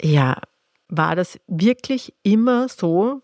Ja, 0.00 0.40
war 0.88 1.16
das 1.16 1.38
wirklich 1.48 2.14
immer 2.22 2.70
so 2.70 3.20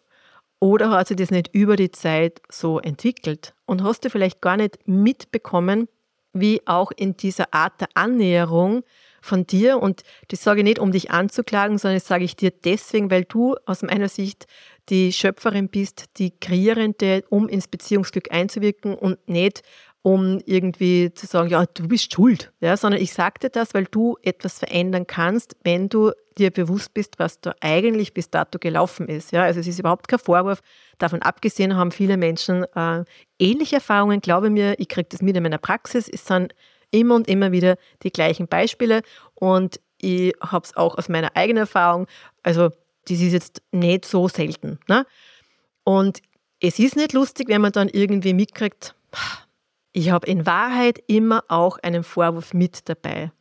oder 0.61 0.91
hat 0.91 1.09
sich 1.09 1.17
das 1.17 1.31
nicht 1.31 1.49
über 1.55 1.77
die 1.77 1.93
Zeit 1.93 2.43
so 2.51 2.79
entwickelt? 2.79 3.55
Und 3.65 3.83
hast 3.83 4.05
du 4.05 4.11
vielleicht 4.11 4.43
gar 4.43 4.59
nicht 4.59 4.87
mitbekommen, 4.87 5.89
wie 6.35 6.61
auch 6.67 6.91
in 6.95 7.17
dieser 7.17 7.55
Art 7.55 7.81
der 7.81 7.89
Annäherung 7.95 8.85
von 9.23 9.47
dir, 9.47 9.79
und 9.81 10.03
das 10.29 10.43
sage 10.43 10.61
ich 10.61 10.65
nicht, 10.65 10.79
um 10.79 10.93
dich 10.93 11.11
anzuklagen, 11.11 11.79
sondern 11.79 11.97
das 11.97 12.07
sage 12.07 12.25
ich 12.25 12.37
dir 12.37 12.51
deswegen, 12.51 13.11
weil 13.11 13.25
du 13.25 13.57
aus 13.65 13.81
meiner 13.81 14.11
Sicht 14.11 14.47
die 14.89 15.13
Schöpferin 15.13 15.69
bist, 15.69 16.07
die 16.19 16.33
Kreierende, 16.39 17.25
um 17.29 17.49
ins 17.49 17.69
Beziehungsglück 17.69 18.33
einzuwirken 18.33 18.95
und 18.95 19.29
nicht 19.29 19.63
um 20.03 20.41
irgendwie 20.47 21.13
zu 21.13 21.27
sagen, 21.27 21.51
ja, 21.51 21.67
du 21.67 21.89
bist 21.89 22.13
schuld, 22.13 22.53
ja, 22.61 22.77
sondern 22.77 23.01
ich 23.03 23.13
sagte 23.13 23.51
das, 23.51 23.75
weil 23.75 23.85
du 23.85 24.17
etwas 24.23 24.59
verändern 24.59 25.07
kannst, 25.07 25.57
wenn 25.65 25.89
du 25.89 26.13
dir 26.39 26.51
bewusst 26.51 26.95
bist, 26.95 27.19
was 27.19 27.41
da 27.41 27.55
eigentlich 27.61 28.15
bis 28.15 28.31
dato 28.31 28.59
gelaufen 28.59 29.09
ist. 29.09 29.33
Ja, 29.33 29.43
also 29.43 29.61
es 29.61 29.67
ist 29.67 29.81
überhaupt 29.81 30.09
kein 30.09 30.21
Vorwurf. 30.21 30.61
Davon 30.99 31.21
abgesehen 31.21 31.77
haben 31.77 31.91
viele 31.91 32.17
Menschen 32.17 32.65
äh, 32.75 33.05
ähnliche 33.39 33.77
Erfahrungen. 33.77 34.21
Glaube 34.21 34.51
mir, 34.51 34.79
ich 34.79 34.89
kriege 34.89 35.09
das 35.11 35.21
mit 35.21 35.37
in 35.37 35.43
meiner 35.43 35.59
Praxis. 35.59 36.09
Es 36.09 36.25
sind 36.25 36.55
immer 36.91 37.17
und 37.17 37.29
immer 37.29 37.53
wieder 37.53 37.77
die 38.03 38.11
gleichen 38.11 38.47
Beispiele 38.47 39.03
und 39.35 39.81
ich 40.01 40.33
habe 40.41 40.65
es 40.65 40.77
auch 40.77 40.97
aus 40.97 41.09
meiner 41.09 41.37
eigenen 41.37 41.63
Erfahrung. 41.63 42.07
Also 42.43 42.71
das 43.09 43.21
ist 43.21 43.33
jetzt 43.33 43.63
nicht 43.73 44.05
so 44.05 44.29
selten. 44.29 44.79
Ne? 44.89 45.07
Und 45.85 46.21
es 46.61 46.79
ist 46.79 46.97
nicht 46.97 47.13
lustig, 47.13 47.49
wenn 47.49 47.61
man 47.61 47.73
dann 47.73 47.89
irgendwie 47.89 48.35
mitkriegt, 48.35 48.95
ich 49.93 50.11
habe 50.11 50.27
in 50.27 50.47
Wahrheit 50.47 51.03
immer 51.07 51.45
auch 51.49 51.79
einen 51.79 52.05
Vorwurf 52.05 52.55
mit 52.55 52.89
dabei. 52.89 53.33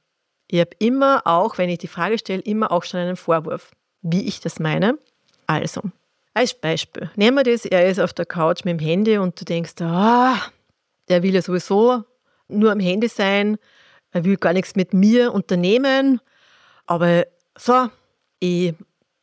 Ich 0.48 0.60
habe 0.60 0.72
immer 0.80 1.22
auch, 1.26 1.58
wenn 1.58 1.70
ich 1.70 1.80
die 1.80 1.88
Frage 1.88 2.18
stelle, 2.18 2.42
immer 2.42 2.72
auch 2.72 2.84
schon 2.84 3.00
einen 3.00 3.18
Vorwurf, 3.18 3.72
wie 4.02 4.28
ich 4.28 4.40
das 4.40 4.60
meine. 4.60 4.98
Also, 5.46 5.82
als 6.34 6.54
Beispiel, 6.54 7.10
nehmen 7.16 7.38
wir 7.38 7.44
das, 7.44 7.66
er 7.66 7.88
ist 7.90 8.00
auf 8.00 8.14
der 8.14 8.26
Couch 8.26 8.64
mit 8.64 8.80
dem 8.80 8.86
Handy 8.86 9.18
und 9.18 9.40
du 9.40 9.46
denkst, 9.46 9.82
ah, 9.82 10.38
der 11.10 11.24
will 11.24 11.34
ja 11.34 11.42
sowieso 11.42 12.04
nur 12.48 12.72
am 12.72 12.80
Handy 12.80 13.08
sein, 13.08 13.58
er 14.12 14.24
will 14.24 14.38
gar 14.38 14.54
nichts 14.54 14.76
mit 14.76 14.94
mir 14.94 15.34
unternehmen, 15.34 16.22
aber 16.86 17.26
so, 17.58 17.90
ich 18.40 18.74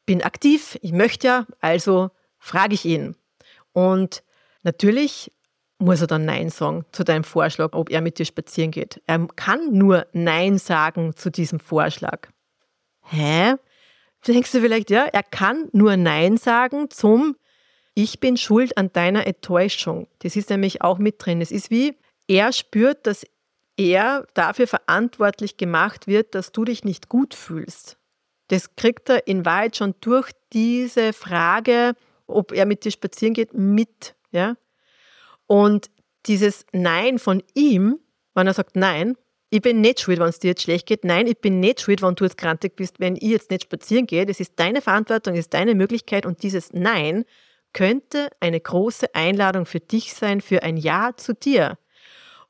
bin 0.07 0.23
aktiv, 0.23 0.79
ich 0.83 0.93
möchte 0.93 1.27
ja, 1.27 1.47
also 1.61 2.11
frage 2.39 2.75
ich 2.75 2.85
ihn. 2.85 3.17
Und 3.73 4.23
natürlich 4.63 5.33
muss 5.79 6.01
er 6.01 6.07
dann 6.07 6.25
Nein 6.25 6.51
sagen 6.51 6.85
zu 6.93 7.05
deinem 7.05 7.25
Vorschlag, 7.25 7.71
ob 7.73 7.91
er 7.91 8.01
mit 8.01 8.19
dir 8.19 8.25
spazieren 8.25 8.71
geht. 8.71 9.03
Er 9.07 9.27
kann 9.37 9.73
nur 9.73 10.07
Nein 10.13 10.59
sagen 10.59 11.15
zu 11.17 11.31
diesem 11.31 11.61
Vorschlag. 11.61 12.29
Hä? 13.03 13.55
Denkst 14.27 14.53
du 14.53 14.61
vielleicht, 14.61 14.91
ja, 14.91 15.05
er 15.05 15.23
kann 15.23 15.69
nur 15.73 15.97
Nein 15.97 16.39
sagen 16.39 16.89
zum 16.91 17.37
Ich 17.95 18.21
bin 18.21 18.37
schuld 18.37 18.77
an 18.79 18.93
deiner 18.93 19.27
Enttäuschung. 19.27 20.09
Das 20.21 20.37
ist 20.37 20.51
nämlich 20.51 20.83
auch 20.83 20.99
mit 20.99 21.25
drin. 21.25 21.41
Es 21.41 21.51
ist 21.51 21.71
wie, 21.71 21.97
er 22.27 22.53
spürt, 22.53 23.07
dass 23.07 23.27
er 23.77 24.27
dafür 24.35 24.67
verantwortlich 24.67 25.57
gemacht 25.57 26.07
wird, 26.07 26.35
dass 26.35 26.53
du 26.53 26.65
dich 26.65 26.85
nicht 26.85 27.09
gut 27.09 27.35
fühlst. 27.35 27.99
Das 28.49 28.77
kriegt 28.77 29.09
er 29.09 29.27
in 29.27 29.45
Wahrheit 29.45 29.77
schon 29.77 29.95
durch 30.01 30.31
diese 30.53 31.13
Frage, 31.13 31.95
ob 32.27 32.53
er 32.53 32.67
mit 32.67 32.85
dir 32.85 32.91
spazieren 32.91 33.35
geht, 33.35 33.55
mit. 33.55 34.15
Ja? 34.31 34.57
Und 35.47 35.91
dieses 36.27 36.67
Nein 36.73 37.19
von 37.19 37.43
ihm, 37.55 37.99
wenn 38.35 38.47
er 38.47 38.55
sagt, 38.55 38.77
nein, 38.77 39.17
ich 39.51 39.63
bin 39.63 39.81
nicht 39.81 40.01
schuld, 40.01 40.19
wenn 40.19 40.29
es 40.29 40.41
dir 40.41 40.49
jetzt 40.49 40.63
schlecht 40.63 40.87
geht. 40.87 41.05
Nein, 41.05 41.29
ich 41.29 41.39
bin 41.39 41.61
nicht 41.61 41.81
schuld, 41.81 42.03
wenn 42.03 42.17
du 42.17 42.25
jetzt 42.25 42.39
krantig 42.39 42.75
bist, 42.75 42.99
wenn 42.99 43.15
ich 43.15 43.23
jetzt 43.23 43.51
nicht 43.51 43.65
spazieren 43.65 44.07
gehe. 44.07 44.27
Das 44.27 44.41
ist 44.41 44.55
deine 44.57 44.83
Verantwortung, 44.83 45.35
das 45.35 45.45
ist 45.45 45.55
deine 45.55 45.77
Möglichkeit. 45.77 46.27
Und 46.27 46.43
dieses 46.43 46.73
Nein 46.73 47.25
könnte 47.73 48.31
eine 48.41 48.59
große 48.59 49.15
Einladung 49.15 49.65
für 49.65 49.81
dich 49.81 50.15
sein, 50.15 50.41
für 50.41 50.65
ein 50.65 50.77
Ja 50.77 51.13
zu 51.17 51.35
dir. 51.35 51.79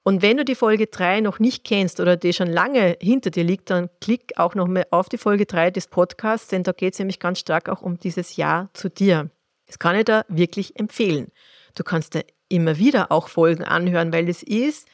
Und 0.06 0.20
wenn 0.20 0.36
du 0.36 0.44
die 0.44 0.54
Folge 0.54 0.86
3 0.86 1.22
noch 1.22 1.38
nicht 1.38 1.64
kennst 1.64 1.98
oder 1.98 2.16
die 2.16 2.34
schon 2.34 2.46
lange 2.46 2.96
hinter 3.00 3.30
dir 3.30 3.42
liegt, 3.42 3.70
dann 3.70 3.88
klick 4.02 4.34
auch 4.36 4.54
noch 4.54 4.68
mal 4.68 4.86
auf 4.90 5.08
die 5.08 5.16
Folge 5.16 5.46
3 5.46 5.70
des 5.70 5.86
Podcasts, 5.86 6.48
denn 6.48 6.62
da 6.62 6.72
geht 6.72 6.92
es 6.92 6.98
nämlich 6.98 7.18
ganz 7.18 7.38
stark 7.38 7.70
auch 7.70 7.80
um 7.80 7.98
dieses 7.98 8.36
Ja 8.36 8.68
zu 8.74 8.90
dir. 8.90 9.30
Das 9.66 9.78
kann 9.78 9.96
ich 9.96 10.04
da 10.04 10.26
wirklich 10.28 10.78
empfehlen. 10.78 11.28
Du 11.74 11.84
kannst 11.84 12.14
dir 12.14 12.24
immer 12.50 12.76
wieder 12.76 13.10
auch 13.10 13.28
Folgen 13.28 13.64
anhören, 13.64 14.12
weil 14.12 14.26
das 14.26 14.42
ist 14.42 14.86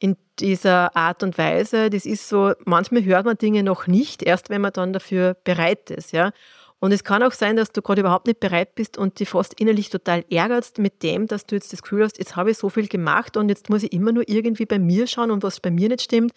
in 0.00 0.16
dieser 0.40 0.96
Art 0.96 1.22
und 1.22 1.38
Weise, 1.38 1.88
das 1.88 2.04
ist 2.04 2.28
so, 2.28 2.52
manchmal 2.64 3.04
hört 3.04 3.24
man 3.24 3.38
Dinge 3.38 3.62
noch 3.62 3.86
nicht, 3.86 4.24
erst 4.24 4.50
wenn 4.50 4.60
man 4.60 4.72
dann 4.72 4.92
dafür 4.92 5.34
bereit 5.44 5.90
ist, 5.90 6.12
ja. 6.12 6.32
Und 6.78 6.92
es 6.92 7.04
kann 7.04 7.22
auch 7.22 7.32
sein, 7.32 7.56
dass 7.56 7.72
du 7.72 7.80
gerade 7.80 8.02
überhaupt 8.02 8.26
nicht 8.26 8.40
bereit 8.40 8.74
bist 8.74 8.98
und 8.98 9.18
dich 9.18 9.30
fast 9.30 9.58
innerlich 9.58 9.88
total 9.88 10.24
ärgerst 10.30 10.78
mit 10.78 11.02
dem, 11.02 11.26
dass 11.26 11.46
du 11.46 11.54
jetzt 11.54 11.72
das 11.72 11.82
Gefühl 11.82 12.04
hast, 12.04 12.18
jetzt 12.18 12.36
habe 12.36 12.50
ich 12.50 12.58
so 12.58 12.68
viel 12.68 12.86
gemacht 12.86 13.36
und 13.36 13.48
jetzt 13.48 13.70
muss 13.70 13.82
ich 13.82 13.92
immer 13.92 14.12
nur 14.12 14.28
irgendwie 14.28 14.66
bei 14.66 14.78
mir 14.78 15.06
schauen 15.06 15.30
und 15.30 15.42
was 15.42 15.60
bei 15.60 15.70
mir 15.70 15.88
nicht 15.88 16.02
stimmt. 16.02 16.32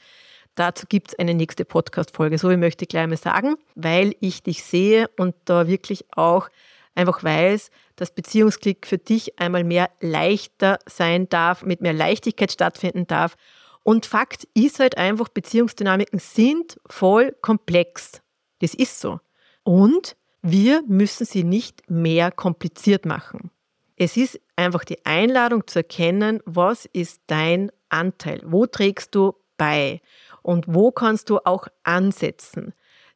Dazu 0.55 0.85
gibt 0.87 1.09
es 1.09 1.19
eine 1.19 1.33
nächste 1.33 1.65
Podcast-Folge. 1.65 2.37
So 2.37 2.49
wie 2.49 2.57
möchte 2.57 2.85
ich 2.85 2.89
gleich 2.89 3.07
mal 3.07 3.17
sagen, 3.17 3.55
weil 3.75 4.15
ich 4.19 4.43
dich 4.43 4.63
sehe 4.63 5.09
und 5.17 5.35
da 5.45 5.67
wirklich 5.67 6.05
auch 6.15 6.49
einfach 6.95 7.23
weiß, 7.23 7.69
dass 7.95 8.11
Beziehungsklick 8.11 8.87
für 8.87 8.97
dich 8.97 9.39
einmal 9.39 9.63
mehr 9.63 9.89
leichter 9.99 10.79
sein 10.85 11.29
darf, 11.29 11.63
mit 11.63 11.81
mehr 11.81 11.93
Leichtigkeit 11.93 12.51
stattfinden 12.51 13.07
darf. 13.07 13.35
Und 13.83 14.05
Fakt 14.05 14.47
ist 14.53 14.79
halt 14.79 14.97
einfach, 14.97 15.29
Beziehungsdynamiken 15.29 16.19
sind 16.19 16.79
voll 16.87 17.35
komplex. 17.41 18.21
Das 18.59 18.73
ist 18.73 18.99
so. 18.99 19.19
Und 19.63 20.17
wir 20.41 20.83
müssen 20.87 21.25
sie 21.25 21.43
nicht 21.43 21.89
mehr 21.89 22.31
kompliziert 22.31 23.05
machen. 23.05 23.51
Es 23.95 24.15
ist 24.15 24.39
einfach 24.55 24.85
die 24.85 25.05
Einladung 25.05 25.67
zu 25.67 25.79
erkennen, 25.79 26.41
was 26.45 26.85
ist 26.85 27.21
dein 27.27 27.71
Anteil? 27.89 28.41
Wo 28.45 28.65
trägst 28.65 29.13
du 29.13 29.33
bei? 29.57 30.01
Und 30.41 30.65
wo 30.67 30.91
kannst 30.91 31.29
du 31.29 31.39
auch 31.39 31.67
ansetzen? 31.83 32.73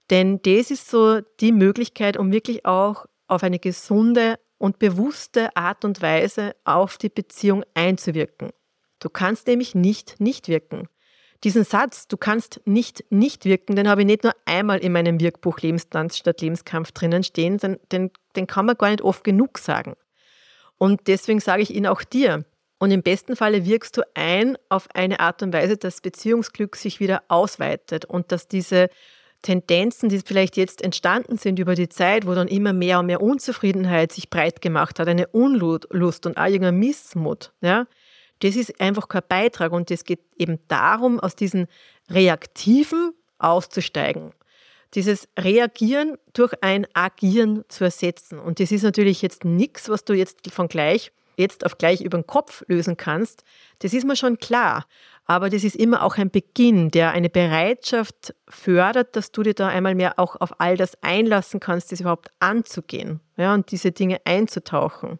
Denn 0.09 0.41
das 0.41 0.71
ist 0.71 0.89
so 0.89 1.21
die 1.39 1.53
Möglichkeit, 1.53 2.17
um 2.17 2.31
wirklich 2.31 2.65
auch 2.65 3.05
auf 3.27 3.43
eine 3.43 3.59
gesunde 3.59 4.37
und 4.57 4.79
bewusste 4.79 5.55
Art 5.55 5.85
und 5.85 6.01
Weise 6.01 6.55
auf 6.65 6.97
die 6.97 7.09
Beziehung 7.09 7.63
einzuwirken. 7.73 8.51
Du 8.99 9.09
kannst 9.09 9.47
nämlich 9.47 9.75
nicht 9.75 10.19
nicht 10.19 10.47
wirken. 10.47 10.87
Diesen 11.43 11.65
Satz, 11.65 12.07
du 12.07 12.15
kannst 12.15 12.61
nicht 12.65 13.03
nicht 13.09 13.43
wirken, 13.45 13.75
den 13.75 13.89
habe 13.89 14.01
ich 14.01 14.07
nicht 14.07 14.23
nur 14.23 14.33
einmal 14.45 14.79
in 14.79 14.93
meinem 14.93 15.19
Wirkbuch 15.19 15.59
Lebenstanz 15.59 16.17
statt 16.17 16.41
Lebenskampf 16.41 16.91
drinnen 16.93 17.23
stehen, 17.23 17.57
den, 17.57 17.79
den, 17.91 18.11
den 18.35 18.47
kann 18.47 18.65
man 18.65 18.77
gar 18.77 18.89
nicht 18.89 19.01
oft 19.01 19.23
genug 19.23 19.57
sagen. 19.57 19.95
Und 20.77 21.07
deswegen 21.07 21.39
sage 21.39 21.61
ich 21.61 21.73
ihn 21.73 21.87
auch 21.87 22.03
dir. 22.03 22.45
Und 22.79 22.91
im 22.91 23.03
besten 23.03 23.35
Falle 23.35 23.65
wirkst 23.65 23.97
du 23.97 24.01
ein 24.13 24.57
auf 24.69 24.87
eine 24.93 25.19
Art 25.19 25.41
und 25.41 25.53
Weise, 25.53 25.77
dass 25.77 26.01
Beziehungsglück 26.01 26.75
sich 26.75 26.99
wieder 26.99 27.23
ausweitet 27.27 28.05
und 28.05 28.31
dass 28.31 28.47
diese 28.47 28.89
Tendenzen, 29.41 30.09
die 30.09 30.19
vielleicht 30.19 30.57
jetzt 30.57 30.81
entstanden 30.81 31.37
sind 31.37 31.59
über 31.59 31.75
die 31.75 31.89
Zeit, 31.89 32.25
wo 32.25 32.33
dann 32.33 32.47
immer 32.47 32.73
mehr 32.73 32.99
und 32.99 33.05
mehr 33.05 33.21
Unzufriedenheit 33.21 34.11
sich 34.11 34.29
breit 34.29 34.61
gemacht 34.61 34.99
hat, 34.99 35.07
eine 35.07 35.27
Unlust 35.27 36.25
und 36.25 36.37
auch 36.37 36.45
irgendein 36.45 36.77
Missmut, 36.77 37.53
ja, 37.61 37.85
das 38.39 38.55
ist 38.55 38.79
einfach 38.81 39.07
kein 39.07 39.23
Beitrag 39.27 39.71
und 39.71 39.89
es 39.91 40.03
geht 40.03 40.21
eben 40.37 40.59
darum, 40.67 41.19
aus 41.19 41.35
diesen 41.35 41.67
Reaktiven 42.09 43.13
auszusteigen. 43.39 44.31
Dieses 44.93 45.27
Reagieren 45.39 46.17
durch 46.33 46.53
ein 46.61 46.85
Agieren 46.93 47.63
zu 47.67 47.83
ersetzen. 47.83 48.39
Und 48.39 48.59
das 48.59 48.71
ist 48.71 48.83
natürlich 48.83 49.21
jetzt 49.21 49.43
nichts, 49.43 49.89
was 49.89 50.05
du 50.05 50.13
jetzt 50.13 50.51
von 50.51 50.67
gleich, 50.67 51.11
jetzt 51.35 51.65
auf 51.65 51.79
gleich 51.79 52.01
über 52.01 52.17
den 52.17 52.27
Kopf 52.27 52.63
lösen 52.67 52.95
kannst. 52.95 53.43
Das 53.79 53.93
ist 53.93 54.05
mir 54.05 54.15
schon 54.15 54.37
klar. 54.37 54.85
Aber 55.25 55.49
das 55.49 55.63
ist 55.63 55.75
immer 55.75 56.03
auch 56.03 56.17
ein 56.17 56.29
Beginn, 56.29 56.91
der 56.91 57.11
eine 57.11 57.29
Bereitschaft 57.29 58.35
fördert, 58.49 59.15
dass 59.15 59.31
du 59.31 59.41
dir 59.41 59.53
da 59.53 59.67
einmal 59.67 59.95
mehr 59.95 60.19
auch 60.19 60.35
auf 60.39 60.59
all 60.59 60.75
das 60.75 61.01
einlassen 61.01 61.59
kannst, 61.59 61.91
das 61.91 62.01
überhaupt 62.01 62.29
anzugehen 62.39 63.21
ja, 63.37 63.53
und 63.53 63.71
diese 63.71 63.91
Dinge 63.91 64.19
einzutauchen. 64.25 65.19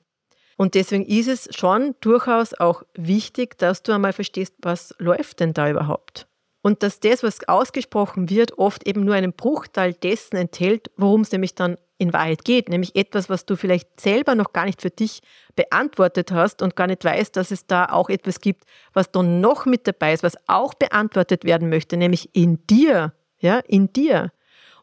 Und 0.57 0.75
deswegen 0.75 1.05
ist 1.05 1.27
es 1.27 1.49
schon 1.55 1.95
durchaus 2.01 2.53
auch 2.53 2.83
wichtig, 2.93 3.57
dass 3.57 3.83
du 3.83 3.91
einmal 3.91 4.13
verstehst, 4.13 4.53
was 4.59 4.93
läuft 4.99 5.39
denn 5.39 5.53
da 5.53 5.69
überhaupt? 5.69 6.27
Und 6.61 6.81
dass 6.81 6.99
das, 6.99 7.23
was 7.23 7.47
ausgesprochen 7.47 8.29
wird, 8.29 8.57
oft 8.57 8.87
eben 8.87 9.03
nur 9.03 9.15
einen 9.15 9.33
Bruchteil 9.33 9.93
dessen 9.93 10.37
enthält, 10.37 10.91
worum 10.95 11.21
es 11.21 11.31
nämlich 11.31 11.55
dann 11.55 11.77
in 11.97 12.13
Wahrheit 12.13 12.45
geht, 12.45 12.69
nämlich 12.69 12.95
etwas, 12.95 13.29
was 13.29 13.45
du 13.45 13.55
vielleicht 13.55 13.99
selber 13.99 14.35
noch 14.35 14.53
gar 14.53 14.65
nicht 14.65 14.81
für 14.81 14.89
dich 14.89 15.21
beantwortet 15.55 16.31
hast 16.31 16.61
und 16.61 16.75
gar 16.75 16.87
nicht 16.87 17.03
weißt, 17.03 17.35
dass 17.35 17.51
es 17.51 17.67
da 17.67 17.85
auch 17.85 18.09
etwas 18.09 18.39
gibt, 18.39 18.63
was 18.93 19.11
dann 19.11 19.41
noch 19.41 19.65
mit 19.65 19.87
dabei 19.87 20.13
ist, 20.13 20.23
was 20.23 20.37
auch 20.47 20.73
beantwortet 20.73 21.43
werden 21.43 21.69
möchte, 21.69 21.97
nämlich 21.97 22.33
in 22.33 22.65
dir, 22.67 23.13
ja, 23.39 23.59
in 23.59 23.91
dir. 23.91 24.31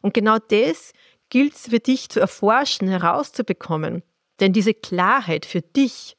Und 0.03 0.15
genau 0.15 0.39
das 0.39 0.93
gilt 1.31 1.55
es 1.55 1.69
für 1.69 1.81
dich 1.81 2.09
zu 2.09 2.21
erforschen, 2.21 2.89
herauszubekommen. 2.89 4.03
Denn 4.41 4.53
diese 4.53 4.75
Klarheit 4.75 5.47
für 5.47 5.61
dich 5.61 6.17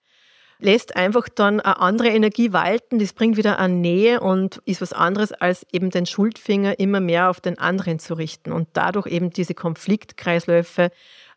lässt 0.62 0.96
einfach 0.96 1.28
dann 1.28 1.60
eine 1.60 1.80
andere 1.80 2.10
Energie 2.10 2.54
walten, 2.54 3.00
das 3.00 3.14
bringt 3.14 3.36
wieder 3.36 3.58
an 3.58 3.82
Nähe 3.82 4.20
und 4.20 4.62
ist 4.66 4.82
was 4.82 4.94
anderes, 4.94 5.32
als 5.32 5.66
eben 5.72 5.90
den 5.90 6.06
Schuldfinger 6.06 6.80
immer 6.80 7.00
mehr 7.00 7.30
auf 7.30 7.42
den 7.42 7.58
anderen 7.58 7.98
zu 7.98 8.14
richten 8.14 8.52
und 8.52 8.70
dadurch 8.74 9.08
eben 9.08 9.32
diese 9.32 9.56
Konfliktkreisläufe 9.56 10.92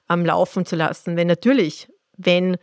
am 0.06 0.26
Laufen 0.26 0.66
zu 0.66 0.76
lassen. 0.76 1.16
Wenn 1.16 1.26
natürlich, 1.26 1.88
wenn 2.16 2.58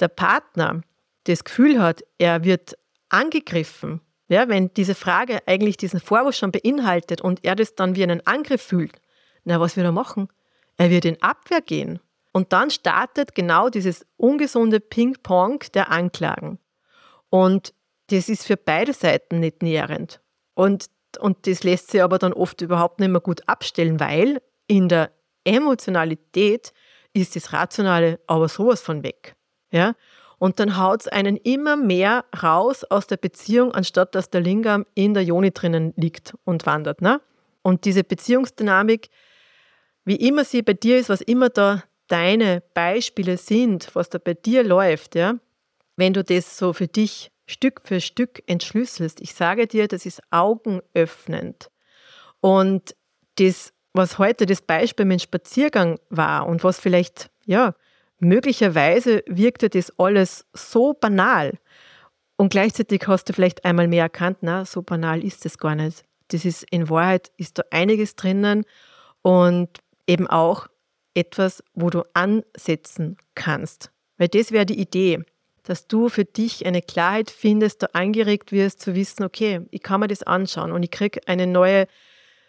der 0.00 0.08
Partner 0.08 0.82
das 1.24 1.44
Gefühl 1.44 1.80
hat, 1.80 2.02
er 2.18 2.42
wird 2.42 2.76
angegriffen, 3.08 4.00
ja, 4.28 4.48
wenn 4.48 4.72
diese 4.74 4.94
Frage 4.94 5.40
eigentlich 5.46 5.76
diesen 5.76 6.00
Vorwurf 6.00 6.34
schon 6.34 6.52
beinhaltet 6.52 7.20
und 7.20 7.44
er 7.44 7.54
das 7.54 7.74
dann 7.74 7.94
wie 7.94 8.02
einen 8.02 8.26
Angriff 8.26 8.62
fühlt, 8.62 9.00
na, 9.44 9.60
was 9.60 9.76
wird 9.76 9.84
er 9.84 9.92
machen? 9.92 10.28
Er 10.78 10.90
wird 10.90 11.04
in 11.04 11.20
Abwehr 11.22 11.60
gehen. 11.60 12.00
Und 12.32 12.52
dann 12.52 12.70
startet 12.70 13.34
genau 13.34 13.68
dieses 13.68 14.06
ungesunde 14.16 14.80
Ping-Pong 14.80 15.60
der 15.74 15.90
Anklagen. 15.90 16.58
Und 17.28 17.74
das 18.08 18.28
ist 18.28 18.46
für 18.46 18.56
beide 18.56 18.92
Seiten 18.92 19.40
nicht 19.40 19.62
nährend. 19.62 20.20
Und, 20.54 20.86
und 21.20 21.46
das 21.46 21.62
lässt 21.62 21.90
sich 21.90 22.02
aber 22.02 22.18
dann 22.18 22.32
oft 22.32 22.60
überhaupt 22.60 23.00
nicht 23.00 23.10
mehr 23.10 23.20
gut 23.20 23.46
abstellen, 23.48 24.00
weil 24.00 24.40
in 24.66 24.88
der 24.88 25.10
Emotionalität 25.44 26.72
ist 27.12 27.36
das 27.36 27.52
Rationale 27.52 28.20
aber 28.26 28.48
sowas 28.48 28.80
von 28.80 29.02
weg. 29.02 29.34
Ja? 29.70 29.94
Und 30.38 30.58
dann 30.58 30.76
haut 30.76 31.02
es 31.02 31.08
einen 31.08 31.36
immer 31.36 31.76
mehr 31.76 32.24
raus 32.42 32.84
aus 32.84 33.06
der 33.06 33.16
Beziehung, 33.16 33.72
anstatt 33.72 34.14
dass 34.14 34.30
der 34.30 34.40
Lingam 34.40 34.86
in 34.94 35.14
der 35.14 35.22
Joni 35.22 35.52
drinnen 35.52 35.92
liegt 35.96 36.34
und 36.44 36.66
wandert. 36.66 37.00
Ne? 37.00 37.20
Und 37.62 37.84
diese 37.84 38.04
Beziehungsdynamik, 38.04 39.08
wie 40.04 40.16
immer 40.16 40.44
sie 40.44 40.62
bei 40.62 40.72
dir 40.72 40.98
ist, 40.98 41.08
was 41.08 41.20
immer 41.20 41.48
da 41.48 41.84
deine 42.12 42.62
Beispiele 42.74 43.38
sind, 43.38 43.88
was 43.94 44.10
da 44.10 44.18
bei 44.18 44.34
dir 44.34 44.62
läuft, 44.62 45.14
ja, 45.14 45.38
wenn 45.96 46.12
du 46.12 46.22
das 46.22 46.58
so 46.58 46.74
für 46.74 46.86
dich 46.86 47.32
Stück 47.46 47.80
für 47.84 48.00
Stück 48.00 48.42
entschlüsselst, 48.46 49.20
ich 49.20 49.34
sage 49.34 49.66
dir, 49.66 49.88
das 49.88 50.06
ist 50.06 50.22
augenöffnend. 50.30 51.70
Und 52.40 52.94
das, 53.36 53.72
was 53.94 54.18
heute 54.18 54.46
das 54.46 54.60
Beispiel 54.60 55.06
mit 55.06 55.20
dem 55.20 55.24
Spaziergang 55.24 55.98
war 56.10 56.46
und 56.46 56.64
was 56.64 56.78
vielleicht, 56.78 57.30
ja, 57.46 57.74
möglicherweise 58.18 59.22
wirkte 59.26 59.70
das 59.70 59.98
alles 59.98 60.46
so 60.52 60.92
banal. 60.92 61.58
Und 62.36 62.50
gleichzeitig 62.50 63.06
hast 63.06 63.28
du 63.28 63.32
vielleicht 63.32 63.64
einmal 63.64 63.88
mehr 63.88 64.04
erkannt, 64.04 64.38
na, 64.42 64.64
so 64.64 64.82
banal 64.82 65.24
ist 65.24 65.46
es 65.46 65.58
gar 65.58 65.74
nicht. 65.74 66.04
Das 66.28 66.44
ist 66.44 66.64
in 66.70 66.88
Wahrheit 66.88 67.32
ist 67.36 67.58
da 67.58 67.64
einiges 67.70 68.16
drinnen 68.16 68.64
und 69.22 69.68
eben 70.06 70.26
auch 70.26 70.68
etwas, 71.14 71.62
wo 71.74 71.90
du 71.90 72.02
ansetzen 72.14 73.16
kannst. 73.34 73.90
Weil 74.18 74.28
das 74.28 74.52
wäre 74.52 74.66
die 74.66 74.80
Idee, 74.80 75.20
dass 75.64 75.86
du 75.86 76.08
für 76.08 76.24
dich 76.24 76.66
eine 76.66 76.82
Klarheit 76.82 77.30
findest, 77.30 77.82
da 77.82 77.88
angeregt 77.92 78.52
wirst 78.52 78.80
zu 78.80 78.94
wissen, 78.94 79.24
okay, 79.24 79.60
ich 79.70 79.82
kann 79.82 80.00
mir 80.00 80.08
das 80.08 80.22
anschauen 80.22 80.72
und 80.72 80.82
ich 80.82 80.90
kriege 80.90 81.20
eine 81.26 81.46
neue 81.46 81.86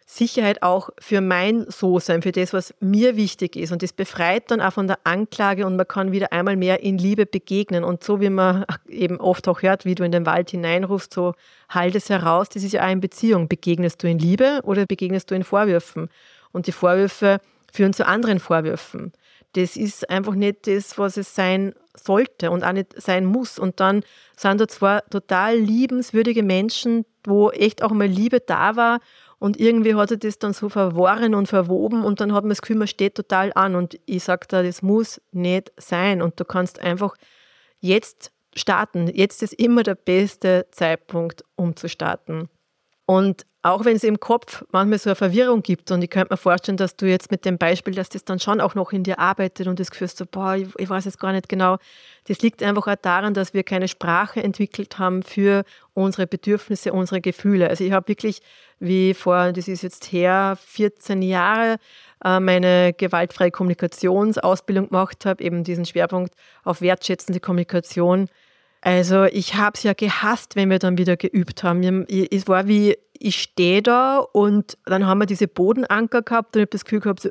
Sicherheit 0.05 0.61
auch 0.61 0.89
für 0.99 1.21
mein 1.21 1.65
So-Sein, 1.69 2.21
für 2.21 2.31
das, 2.31 2.53
was 2.53 2.73
mir 2.79 3.15
wichtig 3.15 3.55
ist. 3.55 3.71
Und 3.71 3.81
das 3.83 3.93
befreit 3.93 4.51
dann 4.51 4.61
auch 4.61 4.73
von 4.73 4.87
der 4.87 4.99
Anklage 5.05 5.65
und 5.65 5.75
man 5.75 5.87
kann 5.87 6.11
wieder 6.11 6.33
einmal 6.33 6.57
mehr 6.57 6.83
in 6.83 6.97
Liebe 6.97 7.25
begegnen. 7.25 7.83
Und 7.83 8.03
so 8.03 8.19
wie 8.19 8.29
man 8.29 8.65
eben 8.87 9.19
oft 9.19 9.47
auch 9.47 9.61
hört, 9.61 9.85
wie 9.85 9.95
du 9.95 10.03
in 10.03 10.11
den 10.11 10.25
Wald 10.25 10.51
hineinrufst, 10.51 11.13
so 11.13 11.33
halt 11.69 11.95
es 11.95 12.09
heraus, 12.09 12.49
das 12.49 12.63
ist 12.63 12.73
ja 12.73 12.85
auch 12.85 12.91
in 12.91 12.99
Beziehung. 12.99 13.47
Begegnest 13.47 14.03
du 14.03 14.07
in 14.07 14.19
Liebe 14.19 14.59
oder 14.63 14.85
begegnest 14.85 15.31
du 15.31 15.35
in 15.35 15.43
Vorwürfen? 15.43 16.09
Und 16.51 16.67
die 16.67 16.71
Vorwürfe 16.71 17.39
führen 17.73 17.93
zu 17.93 18.05
anderen 18.07 18.39
Vorwürfen. 18.39 19.11
Das 19.53 19.75
ist 19.75 20.09
einfach 20.09 20.35
nicht 20.35 20.67
das, 20.67 20.97
was 20.97 21.17
es 21.17 21.35
sein 21.35 21.73
sollte 21.95 22.49
und 22.51 22.63
auch 22.63 22.71
nicht 22.71 22.99
sein 22.99 23.25
muss. 23.25 23.59
Und 23.59 23.79
dann 23.79 24.03
sind 24.35 24.61
da 24.61 24.67
zwar 24.67 25.07
total 25.09 25.57
liebenswürdige 25.57 26.43
Menschen, 26.43 27.05
wo 27.23 27.51
echt 27.51 27.83
auch 27.83 27.91
mal 27.91 28.07
Liebe 28.07 28.39
da 28.39 28.75
war 28.75 28.99
und 29.43 29.59
irgendwie 29.59 29.93
hat 29.95 30.09
er 30.09 30.15
das 30.15 30.39
dann 30.39 30.53
so 30.53 30.69
verworren 30.69 31.35
und 31.35 31.47
verwoben 31.47 32.05
und 32.05 32.21
dann 32.21 32.31
hat 32.31 32.45
man 32.45 32.49
das 32.51 32.61
Gefühl, 32.61 32.77
man 32.77 32.87
steht 32.87 33.15
total 33.15 33.51
an. 33.55 33.75
Und 33.75 33.99
ich 34.05 34.23
sage 34.23 34.45
da, 34.47 34.63
das 34.63 34.81
muss 34.81 35.19
nicht 35.33 35.69
sein. 35.75 36.21
Und 36.21 36.39
du 36.39 36.45
kannst 36.45 36.79
einfach 36.79 37.17
jetzt 37.81 38.31
starten. 38.55 39.07
Jetzt 39.13 39.43
ist 39.43 39.51
immer 39.55 39.83
der 39.83 39.95
beste 39.95 40.67
Zeitpunkt, 40.71 41.43
um 41.57 41.75
zu 41.75 41.89
starten. 41.89 42.47
Und 43.05 43.45
auch 43.63 43.85
wenn 43.85 43.95
es 43.95 44.03
im 44.03 44.19
Kopf 44.19 44.65
manchmal 44.71 44.99
so 44.99 45.09
eine 45.09 45.15
Verwirrung 45.15 45.63
gibt 45.63 45.89
und 45.89 46.01
ich 46.03 46.09
könnte 46.09 46.33
mir 46.33 46.37
vorstellen, 46.37 46.75
dass 46.75 46.97
du 46.97 47.05
jetzt 47.05 47.31
mit 47.31 47.45
dem 47.45 47.57
Beispiel, 47.57 47.95
dass 47.95 48.09
das 48.09 48.25
dann 48.25 48.37
schon 48.37 48.59
auch 48.59 48.75
noch 48.75 48.91
in 48.91 49.03
dir 49.03 49.19
arbeitet 49.19 49.67
und 49.67 49.79
das 49.79 49.89
Gefühl 49.89 50.09
so, 50.09 50.25
boah, 50.25 50.55
ich, 50.55 50.89
weiß 50.89 51.05
jetzt 51.05 51.19
gar 51.19 51.31
nicht 51.31 51.47
genau. 51.47 51.77
Das 52.25 52.41
liegt 52.41 52.61
einfach 52.61 52.87
auch 52.87 52.95
daran, 53.01 53.33
dass 53.33 53.53
wir 53.53 53.63
keine 53.63 53.87
Sprache 53.87 54.43
entwickelt 54.43 54.99
haben 54.99 55.23
für 55.23 55.63
unsere 55.93 56.27
Bedürfnisse, 56.27 56.91
unsere 56.91 57.21
Gefühle. 57.21 57.69
Also 57.69 57.85
ich 57.85 57.93
habe 57.93 58.09
wirklich, 58.09 58.41
wie 58.79 59.13
vor, 59.13 59.53
das 59.53 59.69
ist 59.69 59.81
jetzt 59.81 60.11
her, 60.11 60.57
14 60.65 61.21
Jahre, 61.21 61.77
äh, 62.25 62.41
meine 62.41 62.91
gewaltfreie 62.91 63.51
Kommunikationsausbildung 63.51 64.89
gemacht 64.89 65.25
habe, 65.25 65.41
eben 65.41 65.63
diesen 65.63 65.85
Schwerpunkt 65.85 66.33
auf 66.65 66.81
wertschätzende 66.81 67.39
Kommunikation 67.39 68.27
also 68.83 69.23
ich 69.23 69.55
habe 69.55 69.75
es 69.75 69.83
ja 69.83 69.93
gehasst, 69.93 70.57
wenn 70.57 70.69
wir 70.69 70.77
dann 70.77 70.97
wieder 70.97 71.15
geübt 71.15 71.63
haben. 71.63 72.05
Es 72.07 72.49
war 72.49 72.67
wie, 72.67 72.97
ich 73.17 73.41
stehe 73.41 73.81
da 73.81 74.17
und 74.17 74.77
dann 74.85 75.07
haben 75.07 75.19
wir 75.19 75.25
diese 75.25 75.47
Bodenanker 75.47 76.21
gehabt 76.21 76.55
und 76.55 76.61
ich 76.61 76.63
habe 76.63 76.71
das 76.71 76.83
Gefühl 76.83 76.99
gehabt, 76.99 77.21
so, 77.21 77.29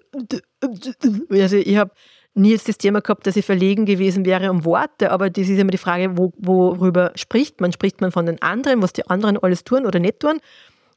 also 1.30 1.56
ich 1.56 1.76
habe 1.76 1.90
nie 2.34 2.52
jetzt 2.52 2.68
das 2.68 2.78
Thema 2.78 3.02
gehabt, 3.02 3.26
dass 3.26 3.36
ich 3.36 3.44
verlegen 3.44 3.84
gewesen 3.84 4.24
wäre 4.24 4.50
um 4.50 4.64
Worte, 4.64 5.10
aber 5.10 5.28
das 5.28 5.50
ist 5.50 5.58
immer 5.58 5.70
die 5.70 5.78
Frage, 5.78 6.16
wo, 6.16 6.32
worüber 6.38 7.12
spricht 7.16 7.60
man? 7.60 7.70
Spricht 7.70 8.00
man 8.00 8.12
von 8.12 8.24
den 8.24 8.40
anderen, 8.40 8.80
was 8.80 8.94
die 8.94 9.06
anderen 9.08 9.36
alles 9.36 9.64
tun 9.64 9.84
oder 9.84 9.98
nicht 9.98 10.20
tun? 10.20 10.40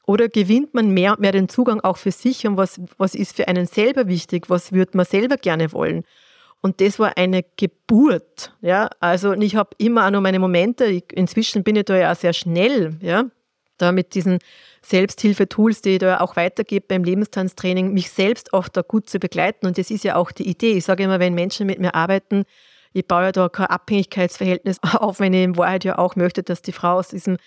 Oder 0.07 0.29
gewinnt 0.29 0.73
man 0.73 0.91
mehr 0.91 1.11
und 1.11 1.19
mehr 1.19 1.33
den 1.33 1.49
Zugang 1.49 1.81
auch 1.81 1.97
für 1.97 2.11
sich 2.11 2.47
und 2.47 2.55
was, 2.55 2.79
was 2.97 3.13
ist 3.13 3.35
für 3.35 3.49
einen 3.49 3.65
selber 3.65 4.07
wichtig? 4.07 4.49
Was 4.49 4.71
würde 4.71 4.95
man 4.95 5.05
selber 5.05 5.35
gerne 5.35 5.73
wollen? 5.73 6.05
Und 6.65 6.81
das 6.81 6.97
war 6.97 7.15
eine 7.15 7.45
Geburt. 7.57 8.51
Ja? 8.59 8.89
Also 8.99 9.33
ich 9.33 9.55
habe 9.55 9.69
immer 9.77 10.07
auch 10.07 10.09
noch 10.09 10.21
meine 10.21 10.39
Momente, 10.39 10.85
ich, 10.85 11.03
inzwischen 11.13 11.63
bin 11.63 11.75
ich 11.75 11.85
da 11.85 11.95
ja 11.95 12.11
auch 12.11 12.15
sehr 12.15 12.33
schnell, 12.33 12.97
ja? 13.01 13.25
da 13.77 13.91
mit 13.91 14.15
diesen 14.15 14.39
Selbsthilfetools, 14.81 15.83
die 15.83 15.91
ich 15.91 15.99
da 15.99 16.21
auch 16.21 16.35
weitergebe 16.35 16.83
beim 16.87 17.03
Lebenstanztraining, 17.03 17.93
mich 17.93 18.09
selbst 18.09 18.51
auch 18.51 18.67
da 18.67 18.81
gut 18.81 19.07
zu 19.11 19.19
begleiten. 19.19 19.67
Und 19.67 19.77
das 19.77 19.91
ist 19.91 20.03
ja 20.03 20.15
auch 20.15 20.31
die 20.31 20.49
Idee. 20.49 20.71
Ich 20.71 20.85
sage 20.85 21.03
immer, 21.03 21.19
wenn 21.19 21.35
Menschen 21.35 21.67
mit 21.67 21.77
mir 21.77 21.93
arbeiten, 21.93 22.45
ich 22.93 23.07
baue 23.07 23.25
ja 23.25 23.31
da 23.31 23.47
kein 23.47 23.67
Abhängigkeitsverhältnis 23.67 24.79
auf, 24.91 25.19
wenn 25.19 25.35
ich 25.35 25.43
in 25.43 25.57
Wahrheit 25.57 25.83
ja 25.83 25.99
auch 25.99 26.15
möchte, 26.15 26.41
dass 26.41 26.63
die 26.63 26.71
Frau 26.71 26.93
aus 26.93 27.09
diesem 27.09 27.37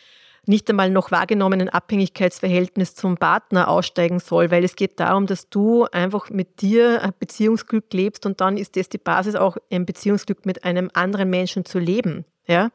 nicht 0.49 0.69
einmal 0.71 0.91
noch 0.91 1.11
wahrgenommenen 1.11 1.69
Abhängigkeitsverhältnis 1.69 2.95
zum 2.95 3.17
Partner 3.17 3.69
aussteigen 3.69 4.19
soll, 4.19 4.51
weil 4.51 4.65
es 4.65 4.77
geht 4.77 4.99
darum, 4.99 5.27
dass 5.27 5.49
du 5.49 5.85
einfach 5.85 6.31
mit 6.31 6.61
dir 6.63 7.03
ein 7.03 7.13
Beziehungsglück 7.19 7.93
lebst 7.93 8.27
und 8.27 8.41
dann 8.41 8.57
ist 8.57 8.77
das 8.77 8.89
die 8.89 8.99
Basis 8.99 9.35
auch 9.35 9.57
ein 9.71 9.87
Beziehungsglück 9.87 10.47
mit 10.47 10.65
einem 10.65 10.91
anderen 10.95 11.31
Menschen 11.31 11.65
zu 11.65 11.79
leben, 11.79 12.25
ja? 12.47 12.71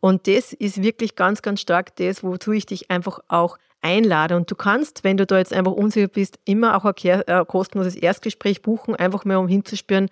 Und 0.00 0.26
das 0.26 0.52
ist 0.52 0.82
wirklich 0.82 1.16
ganz, 1.16 1.40
ganz 1.40 1.62
stark 1.62 1.96
das, 1.96 2.22
wozu 2.22 2.52
ich 2.52 2.66
dich 2.66 2.90
einfach 2.90 3.20
auch 3.28 3.56
einlade. 3.80 4.36
Und 4.36 4.50
du 4.50 4.54
kannst, 4.54 5.02
wenn 5.02 5.16
du 5.16 5.24
da 5.24 5.38
jetzt 5.38 5.54
einfach 5.54 5.72
unsicher 5.72 6.08
bist, 6.08 6.38
immer 6.44 6.76
auch 6.76 6.84
ein 6.84 6.94
äh, 7.26 7.44
kostenloses 7.46 7.96
Erstgespräch 7.96 8.60
buchen, 8.60 8.94
einfach 8.96 9.24
mal 9.24 9.36
um 9.36 9.48
hinzuspüren, 9.48 10.10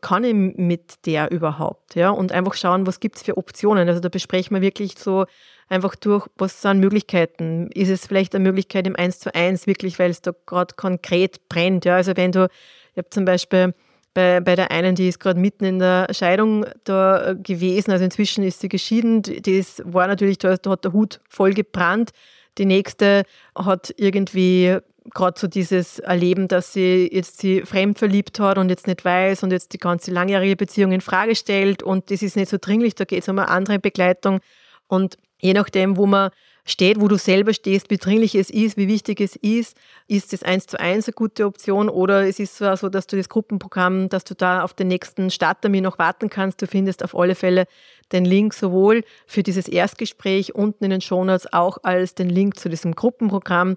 kann 0.00 0.24
ich 0.24 0.34
mit 0.34 1.06
der 1.06 1.30
überhaupt? 1.30 1.94
Ja? 1.94 2.10
Und 2.10 2.32
einfach 2.32 2.54
schauen, 2.54 2.86
was 2.86 3.00
gibt 3.00 3.16
es 3.16 3.22
für 3.22 3.36
Optionen. 3.36 3.88
Also 3.88 4.00
da 4.00 4.08
besprechen 4.08 4.54
wir 4.54 4.62
wirklich 4.62 4.98
so 4.98 5.26
einfach 5.68 5.94
durch, 5.94 6.26
was 6.36 6.62
sind 6.62 6.80
Möglichkeiten? 6.80 7.70
Ist 7.72 7.88
es 7.88 8.06
vielleicht 8.06 8.34
eine 8.34 8.42
Möglichkeit 8.42 8.86
im 8.86 8.96
1 8.96 9.20
zu 9.20 9.34
1 9.34 9.66
wirklich, 9.66 9.98
weil 9.98 10.10
es 10.10 10.20
da 10.20 10.32
gerade 10.46 10.74
konkret 10.74 11.48
brennt? 11.48 11.84
Ja? 11.84 11.96
Also 11.96 12.16
wenn 12.16 12.32
du, 12.32 12.48
ich 12.92 12.98
habe 12.98 13.10
zum 13.10 13.24
Beispiel 13.24 13.74
bei, 14.14 14.40
bei 14.40 14.56
der 14.56 14.70
einen, 14.70 14.94
die 14.94 15.08
ist 15.08 15.20
gerade 15.20 15.38
mitten 15.38 15.64
in 15.64 15.78
der 15.78 16.08
Scheidung 16.12 16.66
da 16.84 17.34
gewesen, 17.34 17.92
also 17.92 18.04
inzwischen 18.04 18.42
ist 18.42 18.60
sie 18.60 18.68
geschieden, 18.68 19.22
das 19.22 19.82
war 19.84 20.06
natürlich, 20.08 20.38
da 20.38 20.50
hat 20.50 20.84
der 20.84 20.92
Hut 20.92 21.20
voll 21.28 21.54
gebrannt. 21.54 22.10
Die 22.58 22.66
nächste 22.66 23.22
hat 23.54 23.94
irgendwie 23.96 24.78
gerade 25.14 25.38
so 25.38 25.46
dieses 25.46 25.98
Erleben, 25.98 26.48
dass 26.48 26.72
sie 26.72 27.08
jetzt 27.12 27.38
sie 27.38 27.62
fremd 27.62 27.98
verliebt 27.98 28.38
hat 28.40 28.58
und 28.58 28.68
jetzt 28.68 28.86
nicht 28.86 29.04
weiß 29.04 29.42
und 29.42 29.50
jetzt 29.50 29.72
die 29.72 29.78
ganze 29.78 30.10
langjährige 30.10 30.56
Beziehung 30.56 30.92
in 30.92 31.00
Frage 31.00 31.34
stellt 31.34 31.82
und 31.82 32.10
das 32.10 32.22
ist 32.22 32.36
nicht 32.36 32.50
so 32.50 32.58
dringlich, 32.60 32.94
da 32.94 33.04
geht 33.04 33.22
es 33.22 33.28
um 33.28 33.38
eine 33.38 33.48
andere 33.48 33.78
Begleitung 33.78 34.40
und 34.88 35.16
je 35.40 35.52
nachdem, 35.52 35.96
wo 35.96 36.06
man 36.06 36.30
steht, 36.64 37.00
wo 37.00 37.08
du 37.08 37.16
selber 37.16 37.52
stehst, 37.52 37.90
wie 37.90 37.96
dringlich 37.96 38.34
es 38.34 38.50
ist, 38.50 38.76
wie 38.76 38.88
wichtig 38.88 39.20
es 39.20 39.36
ist, 39.36 39.76
ist 40.08 40.32
das 40.32 40.42
eins 40.42 40.66
zu 40.66 40.78
eins 40.78 41.08
eine 41.08 41.14
gute 41.14 41.46
Option 41.46 41.88
oder 41.88 42.26
es 42.26 42.38
ist 42.38 42.56
so, 42.56 42.88
dass 42.88 43.06
du 43.06 43.16
das 43.16 43.28
Gruppenprogramm, 43.28 44.08
dass 44.08 44.24
du 44.24 44.34
da 44.34 44.62
auf 44.62 44.74
den 44.74 44.88
nächsten 44.88 45.30
Starttermin 45.30 45.84
noch 45.84 45.98
warten 45.98 46.30
kannst. 46.30 46.62
Du 46.62 46.66
findest 46.66 47.02
auf 47.02 47.16
alle 47.16 47.34
Fälle 47.34 47.66
den 48.12 48.24
Link 48.24 48.54
sowohl 48.54 49.04
für 49.26 49.42
dieses 49.42 49.68
Erstgespräch 49.68 50.54
unten 50.54 50.84
in 50.84 50.90
den 50.90 51.00
Shownotes 51.00 51.52
auch 51.52 51.78
als 51.82 52.14
den 52.14 52.28
Link 52.28 52.58
zu 52.58 52.68
diesem 52.68 52.94
Gruppenprogramm 52.94 53.76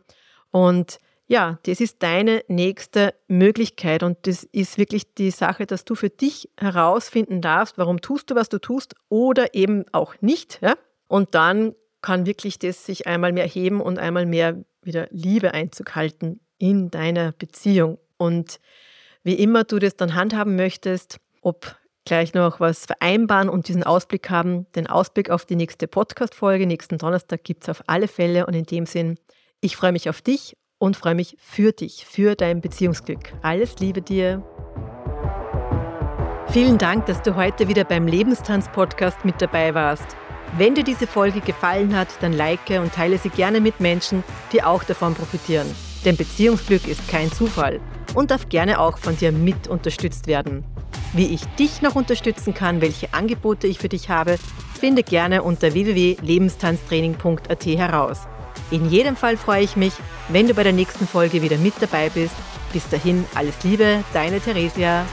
und 0.52 1.00
ja, 1.28 1.60
das 1.64 1.80
ist 1.80 2.04
deine 2.04 2.44
nächste 2.48 3.14
Möglichkeit 3.28 4.04
und 4.04 4.18
das 4.24 4.44
ist 4.44 4.78
wirklich 4.78 5.14
die 5.14 5.32
Sache, 5.32 5.66
dass 5.66 5.86
du 5.86 5.96
für 5.96 6.10
dich 6.10 6.50
herausfinden 6.58 7.42
darfst, 7.42 7.78
warum 7.78 8.02
tust 8.02 8.30
du, 8.30 8.36
was 8.36 8.50
du 8.50 8.60
tust 8.60 8.96
oder 9.10 9.54
eben 9.54 9.86
auch 9.94 10.16
nicht. 10.22 10.60
Ja? 10.62 10.76
Und 11.08 11.34
dann 11.34 11.76
kann 12.02 12.26
wirklich 12.26 12.60
das 12.60 12.86
sich 12.86 13.08
einmal 13.08 13.32
mehr 13.32 13.48
heben 13.48 13.80
und 13.80 14.00
einmal 14.00 14.26
mehr 14.26 14.64
wieder 14.82 15.08
Liebe 15.12 15.54
Einzug 15.54 15.96
halten 15.96 16.42
in 16.58 16.92
deiner 16.92 17.32
Beziehung. 17.32 17.98
Und 18.18 18.60
wie 19.24 19.36
immer 19.36 19.64
du 19.64 19.80
das 19.80 19.96
dann 19.96 20.16
handhaben 20.16 20.58
möchtest, 20.58 21.20
ob 21.42 21.78
gleich 22.04 22.34
noch 22.34 22.60
was 22.60 22.86
vereinbaren 22.86 23.48
und 23.48 23.70
diesen 23.70 23.84
Ausblick 23.84 24.30
haben, 24.30 24.70
den 24.74 24.88
Ausblick 24.88 25.30
auf 25.30 25.46
die 25.46 25.56
nächste 25.56 25.88
Podcast-Folge 25.88 26.68
nächsten 26.68 26.98
Donnerstag 26.98 27.46
gibt 27.46 27.64
es 27.64 27.70
auf 27.70 27.82
alle 27.88 28.10
Fälle 28.10 28.46
und 28.46 28.54
in 28.54 28.66
dem 28.66 28.86
Sinn, 28.86 29.18
ich 29.62 29.78
freue 29.78 29.94
mich 29.94 30.10
auf 30.10 30.22
dich 30.22 30.58
und 30.84 30.98
freue 30.98 31.16
mich 31.16 31.38
für 31.40 31.72
dich, 31.72 32.06
für 32.06 32.36
dein 32.36 32.60
Beziehungsglück. 32.60 33.32
Alles 33.42 33.80
Liebe 33.80 34.02
dir. 34.02 34.44
Vielen 36.50 36.78
Dank, 36.78 37.06
dass 37.06 37.22
du 37.22 37.38
heute 37.38 37.70
wieder 37.70 37.86
beim 37.86 38.06
Lebenstanz-Podcast 38.06 39.24
mit 39.24 39.42
dabei 39.42 39.74
warst. 39.74 40.06
Wenn 40.58 40.76
dir 40.76 40.84
diese 40.84 41.08
Folge 41.08 41.40
gefallen 41.40 41.96
hat, 41.96 42.10
dann 42.20 42.34
like 42.34 42.70
und 42.70 42.94
teile 42.94 43.18
sie 43.18 43.30
gerne 43.30 43.62
mit 43.62 43.80
Menschen, 43.80 44.26
die 44.52 44.62
auch 44.62 44.84
davon 44.84 45.14
profitieren. 45.14 45.74
Denn 46.04 46.18
Beziehungsglück 46.18 46.86
ist 46.86 47.08
kein 47.08 47.32
Zufall 47.32 47.80
und 48.14 48.30
darf 48.32 48.50
gerne 48.50 48.82
auch 48.82 48.98
von 48.98 49.16
dir 49.16 49.32
mit 49.32 49.70
unterstützt 49.70 50.28
werden. 50.28 50.66
Wie 51.14 51.34
ich 51.34 51.46
dich 51.58 51.82
noch 51.82 51.96
unterstützen 51.96 52.54
kann, 52.54 52.82
welche 52.82 53.14
Angebote 53.14 53.68
ich 53.68 53.80
für 53.80 53.88
dich 53.88 54.10
habe, 54.10 54.38
finde 54.78 55.04
gerne 55.04 55.44
unter 55.44 55.74
www.lebenstanztraining.at 55.74 57.66
heraus. 57.68 58.28
In 58.72 58.90
jedem 58.90 59.16
Fall 59.16 59.38
freue 59.38 59.64
ich 59.64 59.76
mich, 59.76 59.94
wenn 60.30 60.48
du 60.48 60.54
bei 60.54 60.64
der 60.64 60.74
nächsten 60.74 61.08
Folge 61.08 61.42
wieder 61.42 61.58
mit 61.58 61.76
dabei 61.80 62.10
bist. 62.10 62.36
Bis 62.72 62.88
dahin 62.90 63.26
alles 63.36 63.56
Liebe, 63.64 64.04
deine 64.14 64.40
Theresia. 64.40 65.06